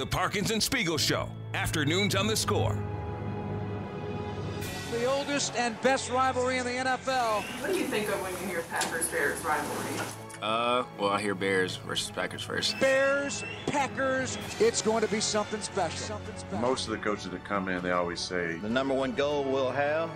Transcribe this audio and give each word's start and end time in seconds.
The 0.00 0.06
Parkins 0.06 0.50
and 0.50 0.62
Spiegel 0.62 0.96
Show. 0.96 1.28
Afternoons 1.52 2.14
on 2.14 2.26
the 2.26 2.34
score. 2.34 2.82
The 4.92 5.04
oldest 5.04 5.54
and 5.56 5.78
best 5.82 6.10
rivalry 6.10 6.56
in 6.56 6.64
the 6.64 6.70
NFL. 6.70 7.42
What 7.60 7.70
do 7.70 7.78
you 7.78 7.84
think 7.84 8.08
of 8.08 8.14
when 8.22 8.32
you 8.40 8.46
hear 8.46 8.62
Packers 8.70 9.08
Bears 9.08 9.44
rivalry? 9.44 10.00
Uh, 10.40 10.84
well, 10.98 11.10
I 11.10 11.20
hear 11.20 11.34
Bears 11.34 11.76
versus 11.76 12.10
Packers 12.10 12.40
first. 12.40 12.80
Bears, 12.80 13.44
Packers, 13.66 14.38
it's 14.58 14.80
going 14.80 15.04
to 15.04 15.10
be 15.10 15.20
something 15.20 15.60
special. 15.60 15.98
Something 15.98 16.34
special. 16.34 16.58
Most 16.60 16.86
of 16.86 16.92
the 16.92 16.98
coaches 16.98 17.28
that 17.30 17.44
come 17.44 17.68
in, 17.68 17.82
they 17.82 17.90
always 17.90 18.20
say 18.20 18.54
the 18.54 18.70
number 18.70 18.94
one 18.94 19.12
goal 19.12 19.44
we'll 19.44 19.70
have 19.70 20.08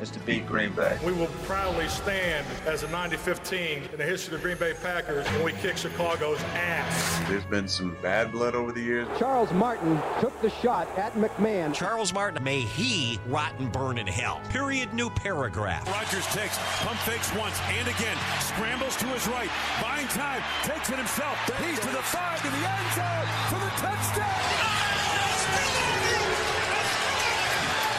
is 0.00 0.10
to 0.10 0.18
beat 0.20 0.46
Green 0.46 0.72
Bay. 0.72 0.98
We 1.04 1.12
will 1.12 1.28
proudly 1.44 1.88
stand 1.88 2.46
as 2.66 2.82
a 2.82 2.88
90-15 2.88 3.92
in 3.92 3.98
the 3.98 4.04
history 4.04 4.34
of 4.34 4.40
the 4.40 4.46
Green 4.46 4.58
Bay 4.58 4.74
Packers 4.82 5.26
when 5.28 5.44
we 5.44 5.52
kick 5.52 5.76
Chicago's 5.76 6.42
ass. 6.54 7.28
There's 7.28 7.44
been 7.44 7.68
some 7.68 7.96
bad 8.02 8.32
blood 8.32 8.54
over 8.54 8.72
the 8.72 8.80
years. 8.80 9.08
Charles 9.18 9.50
Martin 9.52 10.00
took 10.20 10.38
the 10.42 10.50
shot 10.50 10.88
at 10.98 11.14
McMahon. 11.14 11.74
Charles 11.74 12.12
Martin, 12.12 12.42
may 12.44 12.60
he 12.60 13.18
rot 13.26 13.52
and 13.58 13.72
burn 13.72 13.98
in 13.98 14.06
hell. 14.06 14.40
Period, 14.50 14.92
new 14.92 15.10
paragraph. 15.10 15.86
Rodgers 15.88 16.26
takes, 16.26 16.58
pump 16.80 16.98
fakes 17.00 17.34
once 17.34 17.58
and 17.68 17.88
again, 17.88 18.16
scrambles 18.40 18.96
to 18.96 19.06
his 19.06 19.26
right, 19.28 19.50
buying 19.80 20.06
time, 20.08 20.42
takes 20.62 20.90
it 20.90 20.96
himself. 20.96 21.36
He's 21.64 21.78
to 21.80 21.88
the 21.88 22.02
five, 22.02 22.42
to 22.42 22.48
the 22.48 22.56
end 22.56 22.94
zone, 22.94 23.26
for 23.48 23.64
the 23.64 23.70
touchdown. 23.80 24.86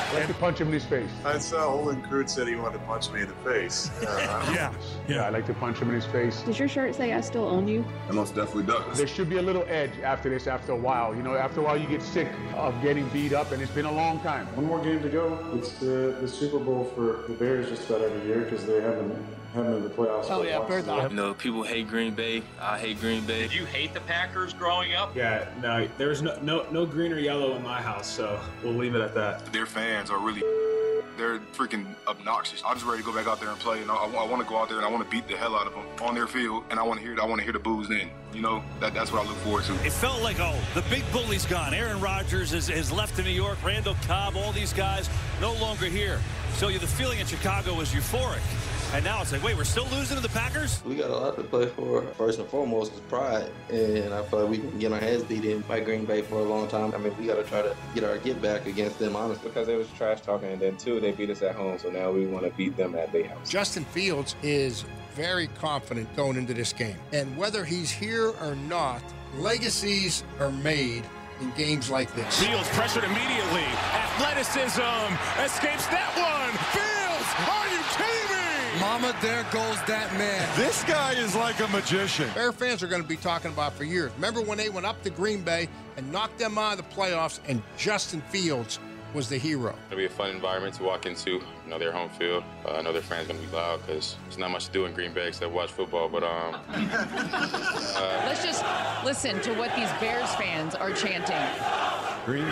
I 0.09 0.13
like 0.13 0.27
to 0.27 0.33
punch 0.35 0.61
him 0.61 0.67
in 0.67 0.73
his 0.73 0.85
face. 0.85 1.09
I 1.25 1.37
saw 1.37 1.67
Olin 1.67 2.01
Kreutz 2.01 2.29
said 2.29 2.47
he 2.47 2.55
wanted 2.55 2.79
to 2.79 2.85
punch 2.85 3.11
me 3.11 3.21
in 3.21 3.27
the 3.27 3.33
face. 3.35 3.91
Uh, 4.27 4.51
yeah. 4.53 4.73
yeah, 5.07 5.25
I 5.25 5.29
like 5.29 5.45
to 5.45 5.53
punch 5.53 5.79
him 5.79 5.89
in 5.89 5.95
his 5.95 6.05
face. 6.05 6.41
Does 6.41 6.57
your 6.57 6.67
shirt 6.67 6.95
say 6.95 7.13
I 7.13 7.21
still 7.21 7.45
own 7.45 7.67
you? 7.67 7.85
It 8.09 8.13
most 8.13 8.35
definitely 8.35 8.63
does. 8.63 8.97
There 8.97 9.07
should 9.07 9.29
be 9.29 9.37
a 9.37 9.41
little 9.41 9.63
edge 9.67 9.91
after 10.03 10.29
this 10.29 10.47
after 10.47 10.71
a 10.71 10.75
while. 10.75 11.15
You 11.15 11.23
know, 11.23 11.35
after 11.35 11.59
a 11.59 11.63
while 11.63 11.77
you 11.77 11.87
get 11.87 12.01
sick 12.01 12.27
of 12.55 12.79
getting 12.81 13.07
beat 13.09 13.33
up, 13.33 13.51
and 13.51 13.61
it's 13.61 13.71
been 13.71 13.85
a 13.85 13.91
long 13.91 14.19
time. 14.21 14.47
One 14.55 14.65
more 14.65 14.81
game 14.83 15.01
to 15.03 15.09
go. 15.09 15.37
It's 15.53 15.73
the, 15.73 16.17
the 16.21 16.27
Super 16.27 16.59
Bowl 16.59 16.85
for 16.95 17.25
the 17.27 17.33
Bears 17.37 17.69
just 17.69 17.89
about 17.89 18.01
every 18.01 18.25
year 18.27 18.41
because 18.41 18.65
they 18.65 18.81
haven't 18.81 19.13
haven't 19.53 19.73
in 19.73 19.83
the 19.83 19.89
playoffs. 19.89 20.29
Oh 20.29 20.43
yeah, 20.43 20.59
Bears. 20.59 20.85
You 20.85 21.15
know, 21.15 21.33
people 21.33 21.63
hate 21.63 21.87
Green 21.87 22.13
Bay. 22.13 22.43
I 22.59 22.77
hate 22.77 22.99
Green 22.99 23.25
Bay. 23.25 23.41
Did 23.41 23.53
you 23.53 23.65
hate 23.65 23.93
the 23.93 24.01
Packers 24.01 24.53
growing 24.53 24.93
up? 24.93 25.15
Yeah, 25.15 25.47
no, 25.61 25.87
there 25.97 26.09
was 26.09 26.21
no 26.21 26.37
no 26.41 26.65
no 26.71 26.85
green 26.85 27.11
or 27.11 27.19
yellow 27.19 27.55
in 27.55 27.63
my 27.63 27.81
house, 27.81 28.07
so 28.07 28.39
we'll 28.63 28.73
leave 28.73 28.95
it 28.95 29.01
at 29.01 29.13
that. 29.15 29.45
Their 29.51 29.65
fans 29.65 30.09
are 30.09 30.19
really 30.19 30.41
they're 31.17 31.39
freaking 31.53 31.85
obnoxious. 32.07 32.61
I'm 32.65 32.75
just 32.75 32.85
ready 32.85 33.01
to 33.01 33.05
go 33.05 33.13
back 33.13 33.27
out 33.27 33.39
there 33.39 33.49
and 33.49 33.59
play, 33.59 33.81
and 33.81 33.89
I, 33.89 33.95
I 33.95 34.25
want 34.25 34.41
to 34.41 34.47
go 34.47 34.57
out 34.57 34.69
there 34.69 34.77
and 34.77 34.85
I 34.85 34.89
want 34.89 35.03
to 35.03 35.09
beat 35.09 35.27
the 35.27 35.35
hell 35.35 35.55
out 35.55 35.65
of 35.67 35.73
them 35.73 35.83
on 36.01 36.13
their 36.13 36.27
field, 36.27 36.63
and 36.69 36.79
I 36.79 36.83
want 36.83 36.99
to 36.99 37.05
hear 37.05 37.19
I 37.19 37.25
want 37.25 37.39
to 37.39 37.43
hear 37.43 37.53
the 37.53 37.59
boos 37.59 37.89
then. 37.89 38.09
You 38.33 38.41
know, 38.41 38.63
that 38.79 38.93
that's 38.93 39.11
what 39.11 39.25
I 39.25 39.27
look 39.27 39.37
forward 39.37 39.63
to. 39.65 39.73
It 39.85 39.91
felt 39.91 40.21
like 40.21 40.39
oh, 40.39 40.57
the 40.75 40.83
big 40.83 41.03
bully's 41.11 41.45
gone. 41.45 41.73
Aaron 41.73 41.99
Rodgers 41.99 42.53
is, 42.53 42.69
is 42.69 42.91
left 42.91 43.17
in 43.17 43.25
New 43.25 43.31
York. 43.31 43.57
Randall 43.63 43.95
Cobb, 44.05 44.35
all 44.37 44.51
these 44.51 44.73
guys 44.73 45.09
no 45.41 45.53
longer 45.53 45.85
here. 45.85 46.19
So 46.53 46.67
you 46.69 46.79
the 46.79 46.87
feeling 46.87 47.19
in 47.19 47.25
Chicago 47.25 47.73
was 47.73 47.89
euphoric. 47.89 48.41
And 48.93 49.03
now 49.03 49.21
it's 49.21 49.33
like, 49.33 49.43
wait, 49.43 49.57
we're 49.57 49.65
still 49.65 49.85
losing 49.87 50.15
to 50.15 50.23
the 50.23 50.29
Packers? 50.29 50.81
We 50.85 50.95
got 50.95 51.09
a 51.09 51.15
lot 51.15 51.35
to 51.35 51.43
play 51.43 51.67
for. 51.67 52.03
First 52.13 52.39
and 52.39 52.47
foremost 52.47 52.93
is 52.93 52.99
pride. 53.01 53.51
And 53.69 54.13
I 54.13 54.23
feel 54.23 54.39
like 54.41 54.49
we've 54.49 54.61
been 54.61 54.79
getting 54.79 54.95
our 54.95 54.99
heads 55.01 55.23
beat 55.23 55.43
in 55.43 55.59
by 55.61 55.81
Green 55.81 56.05
Bay 56.05 56.21
for 56.21 56.35
a 56.35 56.43
long 56.43 56.69
time. 56.69 56.93
I 56.95 56.97
mean, 56.97 57.15
we 57.17 57.25
got 57.27 57.35
to 57.35 57.43
try 57.43 57.61
to 57.61 57.75
get 57.93 58.05
our 58.05 58.17
get 58.17 58.41
back 58.41 58.65
against 58.65 58.97
them, 58.97 59.15
honestly. 59.15 59.49
Because 59.49 59.67
they 59.67 59.75
was 59.75 59.89
trash 59.97 60.21
talking, 60.21 60.49
and 60.49 60.61
then 60.61 60.77
two, 60.77 61.01
they 61.01 61.11
beat 61.11 61.29
us 61.29 61.41
at 61.41 61.53
home. 61.53 61.77
So 61.77 61.89
now 61.89 62.11
we 62.11 62.25
want 62.25 62.45
to 62.45 62.51
beat 62.51 62.77
them 62.77 62.95
at 62.95 63.11
their 63.11 63.27
house. 63.27 63.49
Justin 63.49 63.83
Fields 63.85 64.35
is 64.41 64.85
very 65.15 65.47
confident 65.59 66.15
going 66.15 66.37
into 66.37 66.53
this 66.53 66.71
game. 66.71 66.97
And 67.11 67.35
whether 67.37 67.65
he's 67.65 67.91
here 67.91 68.29
or 68.41 68.55
not, 68.55 69.03
legacies 69.35 70.23
are 70.39 70.51
made 70.51 71.03
in 71.41 71.51
games 71.51 71.91
like 71.91 72.13
this. 72.15 72.41
Fields 72.41 72.69
pressured 72.69 73.03
immediately. 73.03 73.65
Athleticism 73.93 75.13
escapes 75.43 75.85
that 75.87 76.09
one. 76.15 76.53
Fields, 76.71 77.29
are 77.49 77.67
you 77.67 77.81
kidding 77.97 78.21
me? 78.21 78.26
Mama, 78.79 79.15
there 79.21 79.43
goes 79.51 79.81
that 79.83 80.11
man. 80.17 80.47
This 80.55 80.83
guy 80.83 81.13
is 81.13 81.35
like 81.35 81.59
a 81.59 81.67
magician. 81.69 82.29
Bear 82.33 82.51
fans 82.51 82.83
are 82.83 82.87
going 82.87 83.01
to 83.01 83.07
be 83.07 83.17
talking 83.17 83.51
about 83.51 83.73
for 83.73 83.83
years. 83.83 84.11
Remember 84.15 84.41
when 84.41 84.57
they 84.57 84.69
went 84.69 84.85
up 84.85 85.01
to 85.03 85.09
Green 85.09 85.41
Bay 85.41 85.67
and 85.95 86.11
knocked 86.11 86.37
them 86.37 86.57
out 86.57 86.77
of 86.77 86.77
the 86.77 86.95
playoffs, 86.95 87.39
and 87.47 87.61
Justin 87.77 88.21
Fields 88.29 88.79
was 89.13 89.29
the 89.29 89.37
hero. 89.37 89.75
It'll 89.87 89.97
be 89.97 90.05
a 90.05 90.09
fun 90.09 90.29
environment 90.29 90.75
to 90.75 90.83
walk 90.83 91.05
into. 91.05 91.31
You 91.31 91.43
know, 91.67 91.79
their 91.79 91.91
home 91.91 92.09
field. 92.09 92.43
Uh, 92.65 92.73
I 92.73 92.81
know 92.81 92.93
their 92.93 93.01
fans 93.01 93.27
going 93.27 93.39
to 93.39 93.47
be 93.47 93.51
loud 93.55 93.85
because 93.85 94.15
there's 94.23 94.37
not 94.37 94.51
much 94.51 94.65
to 94.67 94.71
do 94.71 94.85
in 94.85 94.93
Green 94.93 95.13
Bay 95.13 95.27
except 95.29 95.51
watch 95.51 95.71
football. 95.71 96.07
But 96.09 96.23
um, 96.23 96.55
uh, 96.69 98.23
let's 98.25 98.43
just 98.43 98.63
listen 99.03 99.41
to 99.41 99.53
what 99.53 99.75
these 99.75 99.89
Bears 99.99 100.33
fans 100.35 100.75
are 100.75 100.91
chanting. 100.91 101.35
Green. 102.27 102.43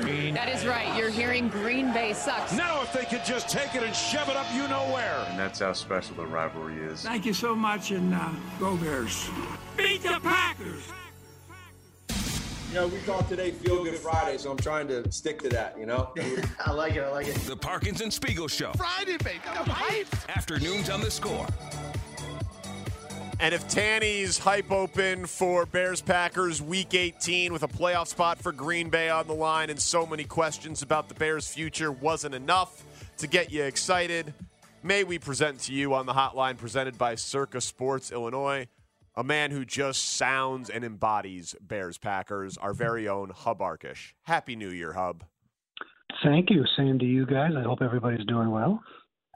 Green. 0.00 0.32
That 0.32 0.48
is 0.48 0.64
right. 0.64 0.96
You're 0.96 1.10
hearing 1.10 1.48
Green 1.48 1.92
Bay 1.92 2.14
sucks. 2.14 2.56
Now, 2.56 2.80
if 2.80 2.90
they 2.90 3.04
could 3.04 3.26
just 3.26 3.50
take 3.50 3.74
it 3.74 3.82
and 3.82 3.94
shove 3.94 4.26
it 4.30 4.36
up, 4.36 4.46
you 4.54 4.66
know 4.68 4.90
where. 4.90 5.26
And 5.28 5.38
that's 5.38 5.58
how 5.58 5.74
special 5.74 6.16
the 6.16 6.24
rivalry 6.24 6.78
is. 6.78 7.02
Thank 7.02 7.26
you 7.26 7.34
so 7.34 7.54
much, 7.54 7.90
and 7.90 8.14
uh, 8.14 8.30
go 8.58 8.74
Bears. 8.78 9.28
Beat 9.76 10.02
the 10.02 10.18
Packers. 10.22 10.90
You 12.70 12.74
know, 12.74 12.86
we 12.86 13.00
call 13.00 13.22
today 13.24 13.50
Feel 13.50 13.84
Good 13.84 13.98
Friday, 13.98 14.38
so 14.38 14.50
I'm 14.50 14.56
trying 14.56 14.88
to 14.88 15.12
stick 15.12 15.42
to 15.42 15.50
that, 15.50 15.78
you 15.78 15.84
know? 15.84 16.14
I 16.64 16.72
like 16.72 16.96
it, 16.96 17.00
I 17.00 17.10
like 17.10 17.28
it. 17.28 17.34
The 17.34 17.54
Parkins 17.54 18.00
and 18.00 18.10
Spiegel 18.10 18.48
Show. 18.48 18.72
Friday, 18.78 19.18
baby. 19.18 19.40
Afternoons 20.30 20.88
on 20.88 21.02
the 21.02 21.10
score. 21.10 21.46
And 23.42 23.52
if 23.52 23.66
Tanny's 23.66 24.38
hype 24.38 24.70
open 24.70 25.26
for 25.26 25.66
Bears 25.66 26.00
Packers 26.00 26.62
week 26.62 26.94
18 26.94 27.52
with 27.52 27.64
a 27.64 27.68
playoff 27.68 28.06
spot 28.06 28.38
for 28.38 28.52
Green 28.52 28.88
Bay 28.88 29.10
on 29.10 29.26
the 29.26 29.34
line 29.34 29.68
and 29.68 29.82
so 29.82 30.06
many 30.06 30.22
questions 30.22 30.80
about 30.80 31.08
the 31.08 31.14
Bears' 31.14 31.48
future 31.48 31.90
wasn't 31.90 32.36
enough 32.36 32.84
to 33.18 33.26
get 33.26 33.50
you 33.50 33.64
excited, 33.64 34.32
may 34.84 35.02
we 35.02 35.18
present 35.18 35.58
to 35.62 35.72
you 35.72 35.92
on 35.92 36.06
the 36.06 36.12
hotline 36.12 36.56
presented 36.56 36.96
by 36.96 37.16
Circa 37.16 37.60
Sports 37.60 38.12
Illinois 38.12 38.68
a 39.16 39.24
man 39.24 39.50
who 39.50 39.64
just 39.64 40.16
sounds 40.16 40.70
and 40.70 40.84
embodies 40.84 41.56
Bears 41.60 41.98
Packers, 41.98 42.56
our 42.56 42.72
very 42.72 43.08
own 43.08 43.30
Hub 43.30 43.58
Arkush. 43.58 44.12
Happy 44.22 44.54
New 44.54 44.70
Year, 44.70 44.92
Hub. 44.92 45.24
Thank 46.22 46.48
you. 46.48 46.64
Same 46.76 46.98
to 47.00 47.04
you 47.04 47.26
guys. 47.26 47.50
I 47.58 47.62
hope 47.62 47.82
everybody's 47.82 48.24
doing 48.26 48.50
well. 48.50 48.80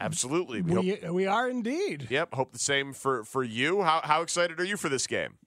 Absolutely. 0.01 0.63
We, 0.63 0.77
we, 0.77 0.91
hope, 0.91 1.11
we 1.13 1.27
are 1.27 1.49
indeed. 1.49 2.09
Yep. 2.11 2.35
Hope 2.35 2.53
the 2.53 2.59
same 2.59 2.93
for, 2.93 3.25
for 3.25 3.43
you. 3.43 3.83
How, 3.83 4.01
how 4.05 4.23
excited 4.23 4.61
are 4.61 4.65
you 4.65 4.77
for 4.77 4.89
this 4.89 5.07
game? 5.07 5.39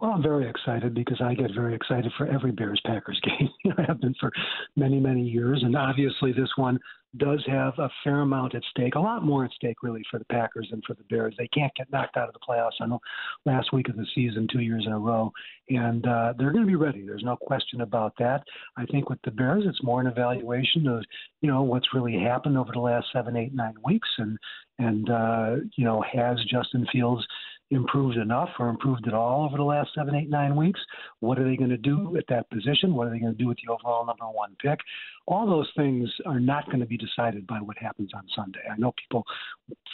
Well, 0.00 0.12
I'm 0.12 0.22
very 0.22 0.48
excited 0.48 0.94
because 0.94 1.20
I 1.20 1.34
get 1.34 1.50
very 1.54 1.74
excited 1.74 2.12
for 2.16 2.26
every 2.26 2.52
Bears 2.52 2.80
Packers 2.86 3.20
game. 3.24 3.48
I 3.78 3.82
have 3.86 4.00
been 4.00 4.14
for 4.20 4.30
many, 4.76 5.00
many 5.00 5.22
years. 5.22 5.62
And 5.62 5.76
obviously, 5.76 6.32
this 6.32 6.50
one 6.56 6.78
does 7.18 7.44
have 7.46 7.74
a 7.78 7.90
fair 8.02 8.20
amount 8.20 8.54
at 8.54 8.62
stake, 8.70 8.94
a 8.94 9.00
lot 9.00 9.24
more 9.24 9.44
at 9.44 9.52
stake, 9.52 9.82
really, 9.82 10.02
for 10.10 10.18
the 10.18 10.24
Packers 10.26 10.68
than 10.70 10.82
for 10.86 10.94
the 10.94 11.04
Bears. 11.04 11.34
They 11.38 11.48
can't 11.48 11.74
get 11.74 11.90
knocked 11.90 12.16
out 12.16 12.28
of 12.28 12.34
the 12.34 12.40
playoffs. 12.40 12.80
I 12.80 12.86
know 12.86 13.00
last 13.44 13.72
week 13.72 13.88
of 13.88 13.96
the 13.96 14.06
season, 14.14 14.48
two 14.50 14.60
years 14.60 14.84
in 14.86 14.92
a 14.92 14.98
row, 14.98 15.32
and 15.68 16.06
uh, 16.06 16.34
they're 16.38 16.52
going 16.52 16.64
to 16.64 16.70
be 16.70 16.76
ready. 16.76 17.04
There's 17.04 17.24
no 17.24 17.36
question 17.36 17.80
about 17.80 18.14
that. 18.18 18.42
I 18.76 18.84
think 18.86 19.10
with 19.10 19.18
the 19.24 19.30
Bears, 19.30 19.64
it's 19.66 19.82
more 19.82 20.00
an 20.00 20.06
evaluation 20.06 20.86
of 20.86 21.04
you 21.40 21.50
know 21.50 21.62
what's 21.62 21.94
really 21.94 22.18
happened 22.18 22.58
over 22.58 22.72
the 22.72 22.80
last 22.80 23.06
seven, 23.12 23.36
eight, 23.36 23.54
nine 23.54 23.74
weeks, 23.84 24.08
and 24.18 24.38
and 24.78 25.10
uh, 25.10 25.56
you 25.76 25.84
know 25.84 26.02
has 26.12 26.38
Justin 26.50 26.86
Fields 26.92 27.26
improved 27.70 28.16
enough 28.16 28.50
or 28.58 28.68
improved 28.68 29.06
at 29.08 29.14
all 29.14 29.44
over 29.44 29.56
the 29.56 29.62
last 29.62 29.90
seven, 29.94 30.14
eight, 30.14 30.30
nine 30.30 30.54
weeks? 30.54 30.80
What 31.20 31.38
are 31.38 31.44
they 31.44 31.56
going 31.56 31.70
to 31.70 31.76
do 31.76 32.16
at 32.16 32.24
that 32.28 32.48
position? 32.50 32.94
What 32.94 33.08
are 33.08 33.10
they 33.10 33.18
going 33.18 33.32
to 33.32 33.38
do 33.38 33.48
with 33.48 33.58
the 33.64 33.72
overall 33.72 34.06
number 34.06 34.24
one 34.24 34.56
pick? 34.62 34.78
All 35.26 35.46
those 35.46 35.68
things 35.76 36.08
are 36.24 36.38
not 36.38 36.66
going 36.66 36.80
to 36.80 36.86
be 36.86 36.96
decided 36.96 37.46
by 37.46 37.58
what 37.58 37.76
happens 37.78 38.10
on 38.14 38.22
Sunday. 38.34 38.60
I 38.70 38.76
know 38.78 38.92
people 39.08 39.24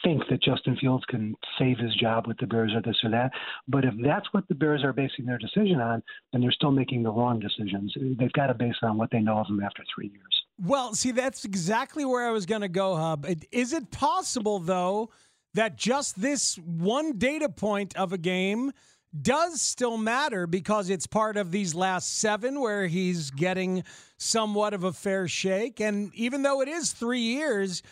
think 0.05 0.23
that 0.29 0.43
Justin 0.43 0.77
Fields 0.81 1.05
can 1.09 1.35
save 1.59 1.79
his 1.79 1.95
job 1.97 2.27
with 2.27 2.37
the 2.39 2.47
Bears 2.47 2.73
or 2.75 2.83
this 2.83 2.99
or 3.03 3.11
that, 3.11 3.31
but 3.69 3.85
if 3.85 3.95
that's 4.05 4.27
what 4.33 4.47
the 4.49 4.55
Bears 4.55 4.85
are 4.85 4.93
basing 4.93 5.25
their 5.25 5.39
decision 5.39 5.81
on, 5.81 6.03
then 6.33 6.43
they're 6.43 6.53
still 6.53 6.71
making 6.71 7.03
the 7.03 7.11
wrong 7.11 7.41
decisions. 7.41 7.95
They've 8.19 8.33
got 8.33 8.49
to 8.49 8.55
base 8.55 8.75
it 8.83 8.87
on 8.87 8.99
what 8.99 9.11
they 9.11 9.21
know 9.21 9.39
of 9.39 9.47
him 9.47 9.63
after 9.63 9.83
three 9.95 10.09
years. 10.09 10.43
Well, 10.65 10.95
see, 10.95 11.13
that's 11.13 11.45
exactly 11.45 12.05
where 12.05 12.29
I 12.29 12.31
was 12.31 12.45
going 12.47 12.61
to 12.61 12.69
go, 12.69 12.95
Hub. 12.97 13.27
Is 13.51 13.73
it 13.73 13.91
possible, 13.91 14.59
though, 14.59 15.11
that 15.55 15.77
just 15.77 16.21
this 16.21 16.57
one 16.57 17.19
data 17.19 17.49
point 17.49 17.97
of 17.97 18.13
a 18.13 18.19
game 18.19 18.73
does 19.21 19.61
still 19.61 19.99
matter 19.99 20.47
because 20.47 20.89
it's 20.89 21.07
part 21.07 21.37
of 21.37 21.51
these 21.51 21.75
last 21.75 22.19
seven 22.19 22.61
where 22.61 22.87
he's 22.87 23.31
getting 23.31 23.85
somewhat 24.17 24.73
of 24.73 24.85
a 24.85 24.93
fair 24.93 25.29
shake? 25.29 25.81
And 25.81 26.11
even 26.15 26.43
though 26.43 26.63
it 26.63 26.69
is 26.69 26.93
three 26.93 27.21
years, 27.21 27.83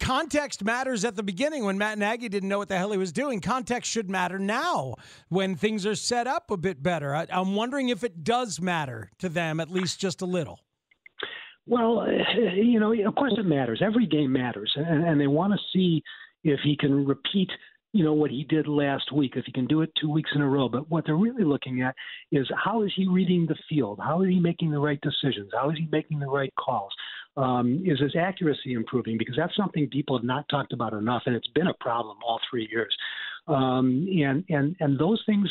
context 0.00 0.64
matters 0.64 1.04
at 1.04 1.16
the 1.16 1.22
beginning 1.22 1.64
when 1.64 1.76
Matt 1.76 1.98
Nagy 1.98 2.28
didn't 2.28 2.48
know 2.48 2.58
what 2.58 2.68
the 2.68 2.78
hell 2.78 2.92
he 2.92 2.98
was 2.98 3.12
doing. 3.12 3.40
Context 3.40 3.90
should 3.90 4.08
matter 4.08 4.38
now 4.38 4.94
when 5.28 5.56
things 5.56 5.84
are 5.84 5.94
set 5.94 6.26
up 6.26 6.50
a 6.50 6.56
bit 6.56 6.82
better. 6.82 7.14
I, 7.14 7.26
am 7.30 7.54
wondering 7.54 7.90
if 7.90 8.02
it 8.02 8.24
does 8.24 8.60
matter 8.60 9.10
to 9.18 9.28
them, 9.28 9.60
at 9.60 9.70
least 9.70 10.00
just 10.00 10.22
a 10.22 10.26
little. 10.26 10.60
Well, 11.66 12.00
uh, 12.00 12.52
you 12.54 12.78
know, 12.78 12.92
of 12.92 13.14
course 13.16 13.34
it 13.36 13.44
matters. 13.44 13.82
Every 13.84 14.06
game 14.06 14.32
matters, 14.32 14.72
and 14.76 15.20
they 15.20 15.26
want 15.26 15.52
to 15.52 15.58
see 15.72 16.02
if 16.46 16.60
he 16.62 16.76
can 16.76 17.06
repeat 17.06 17.50
you 17.92 18.04
know 18.04 18.12
what 18.12 18.30
he 18.30 18.44
did 18.44 18.68
last 18.68 19.10
week 19.10 19.32
if 19.36 19.46
he 19.46 19.52
can 19.52 19.66
do 19.66 19.80
it 19.80 19.90
two 19.98 20.10
weeks 20.10 20.30
in 20.34 20.42
a 20.42 20.48
row. 20.48 20.68
But 20.68 20.90
what 20.90 21.06
they're 21.06 21.16
really 21.16 21.44
looking 21.44 21.80
at 21.80 21.94
is 22.30 22.46
how 22.62 22.82
is 22.82 22.92
he 22.94 23.08
reading 23.08 23.46
the 23.46 23.56
field? 23.68 23.98
How 24.02 24.22
is 24.22 24.28
he 24.28 24.38
making 24.38 24.70
the 24.70 24.78
right 24.78 25.00
decisions? 25.00 25.50
How 25.54 25.70
is 25.70 25.78
he 25.78 25.88
making 25.90 26.18
the 26.18 26.28
right 26.28 26.52
calls? 26.56 26.92
Um, 27.38 27.82
is 27.86 27.98
his 28.00 28.14
accuracy 28.14 28.74
improving? 28.74 29.16
Because 29.18 29.36
that's 29.36 29.56
something 29.56 29.88
people 29.88 30.18
have 30.18 30.24
not 30.24 30.48
talked 30.50 30.74
about 30.74 30.92
enough 30.92 31.22
and 31.26 31.34
it's 31.34 31.48
been 31.48 31.68
a 31.68 31.74
problem 31.80 32.18
all 32.26 32.38
three 32.50 32.68
years. 32.70 32.94
Um, 33.48 34.06
and 34.10 34.44
and 34.50 34.76
and 34.80 34.98
those 34.98 35.22
things 35.24 35.48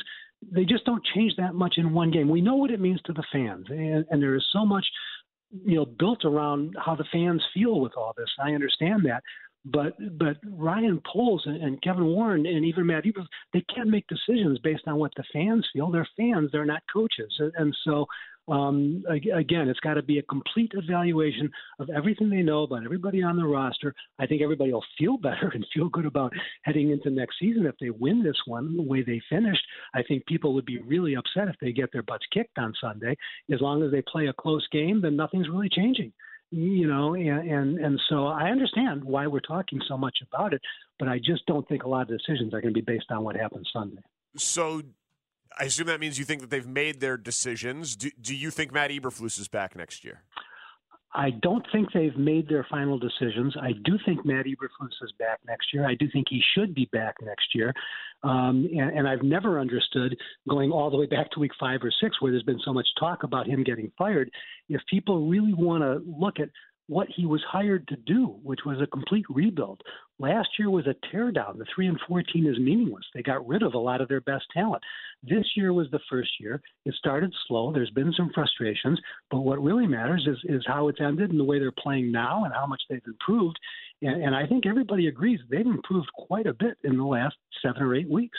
they 0.51 0.65
just 0.65 0.85
don't 0.85 1.03
change 1.15 1.33
that 1.37 1.55
much 1.55 1.75
in 1.77 1.93
one 1.93 2.11
game. 2.11 2.29
We 2.29 2.41
know 2.41 2.55
what 2.55 2.69
it 2.69 2.79
means 2.79 3.01
to 3.05 3.13
the 3.13 3.23
fans 3.31 3.65
and, 3.69 4.05
and 4.11 4.21
there 4.21 4.35
is 4.35 4.45
so 4.53 4.65
much 4.65 4.85
you 5.63 5.75
know 5.75 5.85
built 5.85 6.25
around 6.25 6.75
how 6.83 6.95
the 6.95 7.05
fans 7.11 7.41
feel 7.53 7.79
with 7.79 7.93
all 7.97 8.13
this. 8.15 8.29
I 8.39 8.51
understand 8.51 9.05
that 9.05 9.23
but 9.65 9.93
but 10.17 10.37
Ryan 10.47 11.01
Poles 11.11 11.43
and, 11.45 11.61
and 11.61 11.81
Kevin 11.81 12.05
Warren 12.05 12.45
and 12.45 12.63
even 12.65 12.85
Matt 12.85 13.05
Eberflus, 13.05 13.25
they 13.51 13.63
can't 13.73 13.89
make 13.89 14.05
decisions 14.07 14.59
based 14.59 14.83
on 14.87 14.97
what 14.97 15.11
the 15.17 15.23
fans 15.33 15.67
feel. 15.73 15.89
They're 15.89 16.07
fans, 16.17 16.49
they're 16.51 16.65
not 16.65 16.83
coaches, 16.93 17.33
and, 17.57 17.75
so 17.83 18.05
um, 18.47 19.03
again, 19.09 19.67
it's 19.69 19.79
got 19.79 19.95
to 19.95 20.03
be 20.03 20.19
a 20.19 20.23
complete 20.23 20.71
evaluation 20.75 21.49
of 21.79 21.89
everything 21.89 22.29
they 22.29 22.43
know 22.43 22.61
about 22.61 22.85
everybody 22.85 23.23
on 23.23 23.37
the 23.37 23.45
roster. 23.45 23.93
I 24.19 24.27
think 24.27 24.43
everybody 24.43 24.71
will 24.71 24.85
feel 24.99 25.17
better 25.21 25.51
and 25.53 25.65
feel 25.73 25.89
good 25.89 26.05
about 26.05 26.31
heading 26.61 26.91
into 26.91 27.09
next 27.09 27.39
season 27.39 27.65
if 27.65 27.75
they 27.81 27.89
win 27.89 28.23
this 28.23 28.39
one 28.45 28.77
the 28.77 28.83
way 28.83 29.01
they 29.01 29.21
finished. 29.29 29.63
I 29.95 30.03
think 30.03 30.27
people 30.27 30.53
would 30.53 30.65
be 30.65 30.79
really 30.79 31.15
upset 31.15 31.47
if 31.47 31.55
they 31.59 31.71
get 31.71 31.91
their 31.91 32.03
butts 32.03 32.25
kicked 32.31 32.59
on 32.59 32.73
Sunday. 32.79 33.17
As 33.51 33.61
long 33.61 33.81
as 33.81 33.91
they 33.91 34.03
play 34.03 34.27
a 34.27 34.33
close 34.33 34.67
game, 34.71 35.01
then 35.01 35.15
nothing's 35.15 35.49
really 35.49 35.69
changing 35.69 36.13
you 36.51 36.87
know, 36.87 37.15
and, 37.15 37.49
and 37.49 37.79
and 37.79 38.01
so 38.09 38.27
I 38.27 38.49
understand 38.49 39.03
why 39.03 39.27
we're 39.27 39.39
talking 39.39 39.79
so 39.87 39.97
much 39.97 40.17
about 40.31 40.53
it, 40.53 40.61
but 40.99 41.07
I 41.07 41.17
just 41.17 41.45
don't 41.47 41.67
think 41.67 41.83
a 41.83 41.89
lot 41.89 42.09
of 42.09 42.17
decisions 42.17 42.53
are 42.53 42.61
going 42.61 42.73
to 42.73 42.79
be 42.79 42.85
based 42.85 43.11
on 43.11 43.23
what 43.23 43.35
happens 43.35 43.69
Sunday. 43.73 44.01
So, 44.37 44.81
I 45.59 45.65
assume 45.65 45.87
that 45.87 45.99
means 45.99 46.19
you 46.19 46.25
think 46.25 46.41
that 46.41 46.49
they've 46.49 46.67
made 46.67 46.99
their 46.99 47.17
decisions. 47.17 47.95
Do, 47.95 48.11
do 48.19 48.35
you 48.35 48.51
think 48.51 48.71
Matt 48.71 48.91
Eberflus 48.91 49.39
is 49.39 49.47
back 49.47 49.75
next 49.75 50.03
year? 50.03 50.23
I 51.15 51.31
don't 51.41 51.65
think 51.71 51.91
they've 51.93 52.15
made 52.17 52.49
their 52.49 52.65
final 52.69 52.99
decisions. 52.99 53.55
I 53.61 53.71
do 53.83 53.97
think 54.05 54.25
Matt 54.25 54.45
Eberflus 54.45 54.91
is 55.01 55.11
back 55.17 55.39
next 55.47 55.73
year. 55.73 55.87
I 55.87 55.95
do 55.95 56.07
think 56.11 56.27
he 56.29 56.41
should 56.53 56.75
be 56.75 56.89
back 56.91 57.15
next 57.23 57.55
year. 57.55 57.73
Um, 58.23 58.67
and, 58.77 58.97
and 58.97 59.07
I've 59.07 59.23
never 59.23 59.59
understood 59.59 60.17
going 60.49 60.71
all 60.71 60.89
the 60.89 60.97
way 60.97 61.05
back 61.05 61.31
to 61.31 61.39
week 61.39 61.51
five 61.59 61.81
or 61.83 61.91
six, 62.01 62.21
where 62.21 62.31
there's 62.31 62.43
been 62.43 62.61
so 62.65 62.73
much 62.73 62.87
talk 62.99 63.23
about 63.23 63.47
him 63.47 63.63
getting 63.63 63.91
fired. 63.97 64.29
If 64.67 64.81
people 64.89 65.27
really 65.27 65.53
want 65.53 65.83
to 65.83 66.03
look 66.05 66.39
at 66.39 66.49
what 66.87 67.07
he 67.15 67.25
was 67.25 67.43
hired 67.49 67.87
to 67.87 67.95
do, 67.95 68.39
which 68.43 68.59
was 68.65 68.79
a 68.79 68.87
complete 68.87 69.25
rebuild. 69.29 69.81
Last 70.19 70.49
year 70.59 70.69
was 70.69 70.85
a 70.87 70.95
teardown. 71.13 71.57
The 71.57 71.65
3 71.73 71.87
and 71.87 71.99
14 72.07 72.45
is 72.45 72.59
meaningless. 72.59 73.05
They 73.13 73.23
got 73.23 73.45
rid 73.47 73.63
of 73.63 73.73
a 73.73 73.79
lot 73.79 74.01
of 74.01 74.07
their 74.07 74.21
best 74.21 74.45
talent. 74.53 74.83
This 75.23 75.45
year 75.55 75.73
was 75.73 75.89
the 75.91 75.99
first 76.09 76.29
year. 76.39 76.61
It 76.85 76.93
started 76.95 77.33
slow. 77.47 77.73
There's 77.73 77.89
been 77.91 78.13
some 78.15 78.29
frustrations, 78.33 78.99
but 79.31 79.41
what 79.41 79.61
really 79.61 79.87
matters 79.87 80.27
is, 80.29 80.37
is 80.45 80.63
how 80.67 80.87
it's 80.87 81.01
ended 81.01 81.31
and 81.31 81.39
the 81.39 81.43
way 81.43 81.59
they're 81.59 81.71
playing 81.71 82.11
now 82.11 82.45
and 82.45 82.53
how 82.53 82.67
much 82.67 82.81
they've 82.89 83.01
improved. 83.07 83.57
And, 84.01 84.23
and 84.23 84.35
I 84.35 84.45
think 84.45 84.65
everybody 84.65 85.07
agrees 85.07 85.39
they've 85.49 85.65
improved 85.65 86.09
quite 86.13 86.45
a 86.45 86.53
bit 86.53 86.77
in 86.83 86.97
the 86.97 87.03
last 87.03 87.35
seven 87.61 87.81
or 87.81 87.95
eight 87.95 88.09
weeks 88.09 88.37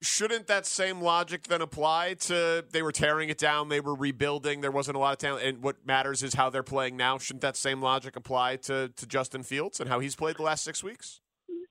shouldn't 0.00 0.46
that 0.46 0.66
same 0.66 1.00
logic 1.00 1.44
then 1.44 1.60
apply 1.60 2.14
to 2.14 2.64
they 2.70 2.82
were 2.82 2.92
tearing 2.92 3.28
it 3.28 3.38
down, 3.38 3.68
they 3.68 3.80
were 3.80 3.94
rebuilding, 3.94 4.60
there 4.60 4.70
wasn't 4.70 4.96
a 4.96 5.00
lot 5.00 5.12
of 5.12 5.18
talent, 5.18 5.44
and 5.44 5.62
what 5.62 5.84
matters 5.86 6.22
is 6.22 6.34
how 6.34 6.50
they're 6.50 6.62
playing 6.62 6.96
now? 6.96 7.18
Shouldn't 7.18 7.42
that 7.42 7.56
same 7.56 7.82
logic 7.82 8.16
apply 8.16 8.56
to, 8.56 8.88
to 8.88 9.06
Justin 9.06 9.42
Fields 9.42 9.80
and 9.80 9.88
how 9.88 10.00
he's 10.00 10.14
played 10.14 10.36
the 10.36 10.42
last 10.42 10.64
six 10.64 10.82
weeks? 10.82 11.20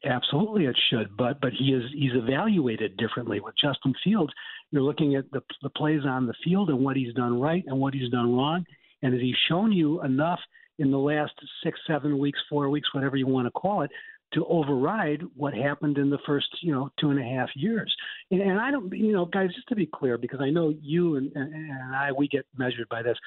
Absolutely, 0.04 0.66
it 0.66 0.78
should, 0.90 1.16
but 1.18 1.42
but 1.42 1.52
he 1.58 1.74
is 1.74 1.84
he's 1.92 2.14
evaluated 2.14 2.98
differently 2.98 3.40
with 3.40 3.56
Justin 3.62 3.94
Fields. 4.04 4.32
You're 4.72 4.84
looking 4.84 5.16
at 5.16 5.30
the 5.32 5.42
the 5.64 5.72
plays 5.72 6.02
on 6.06 6.28
the 6.28 6.36
field 6.44 6.70
and 6.70 6.80
what 6.80 6.96
he's 6.96 7.14
done 7.16 7.40
right 7.40 7.64
and 7.66 7.80
what 7.80 7.94
he's 7.94 8.10
done 8.12 8.36
wrong, 8.36 8.64
and 9.02 9.14
has 9.14 9.22
he 9.22 9.34
shown 9.50 9.72
you 9.72 10.02
enough 10.04 10.40
in 10.78 10.92
the 10.92 10.98
last 10.98 11.34
six, 11.64 11.80
seven 11.88 12.20
weeks, 12.20 12.40
four 12.50 12.70
weeks, 12.70 12.94
whatever 12.94 13.16
you 13.16 13.26
want 13.26 13.48
to 13.48 13.52
call 13.52 13.82
it, 13.82 13.90
to 14.34 14.46
override 14.48 15.24
what 15.36 15.54
happened 15.54 15.98
in 15.98 16.10
the 16.10 16.20
first, 16.26 16.48
you 16.62 16.72
know, 16.72 16.90
two 17.00 17.10
and 17.10 17.20
a 17.20 17.24
half 17.24 17.50
years. 17.56 17.94
And, 18.30 18.60
I 18.60 18.72
don't, 18.72 18.92
you 18.94 19.14
know, 19.14 19.26
guys, 19.26 19.54
just 19.56 19.68
to 19.70 19.76
be 19.76 19.86
clear, 19.86 20.18
because 20.18 20.42
I 20.42 20.50
know 20.50 20.74
you 20.82 21.16
and, 21.16 21.32
and 21.36 21.96
I, 21.96 22.12
we 22.12 22.28
get 22.28 22.46
measured 22.58 22.90
by 22.90 23.02
this. 23.02 23.18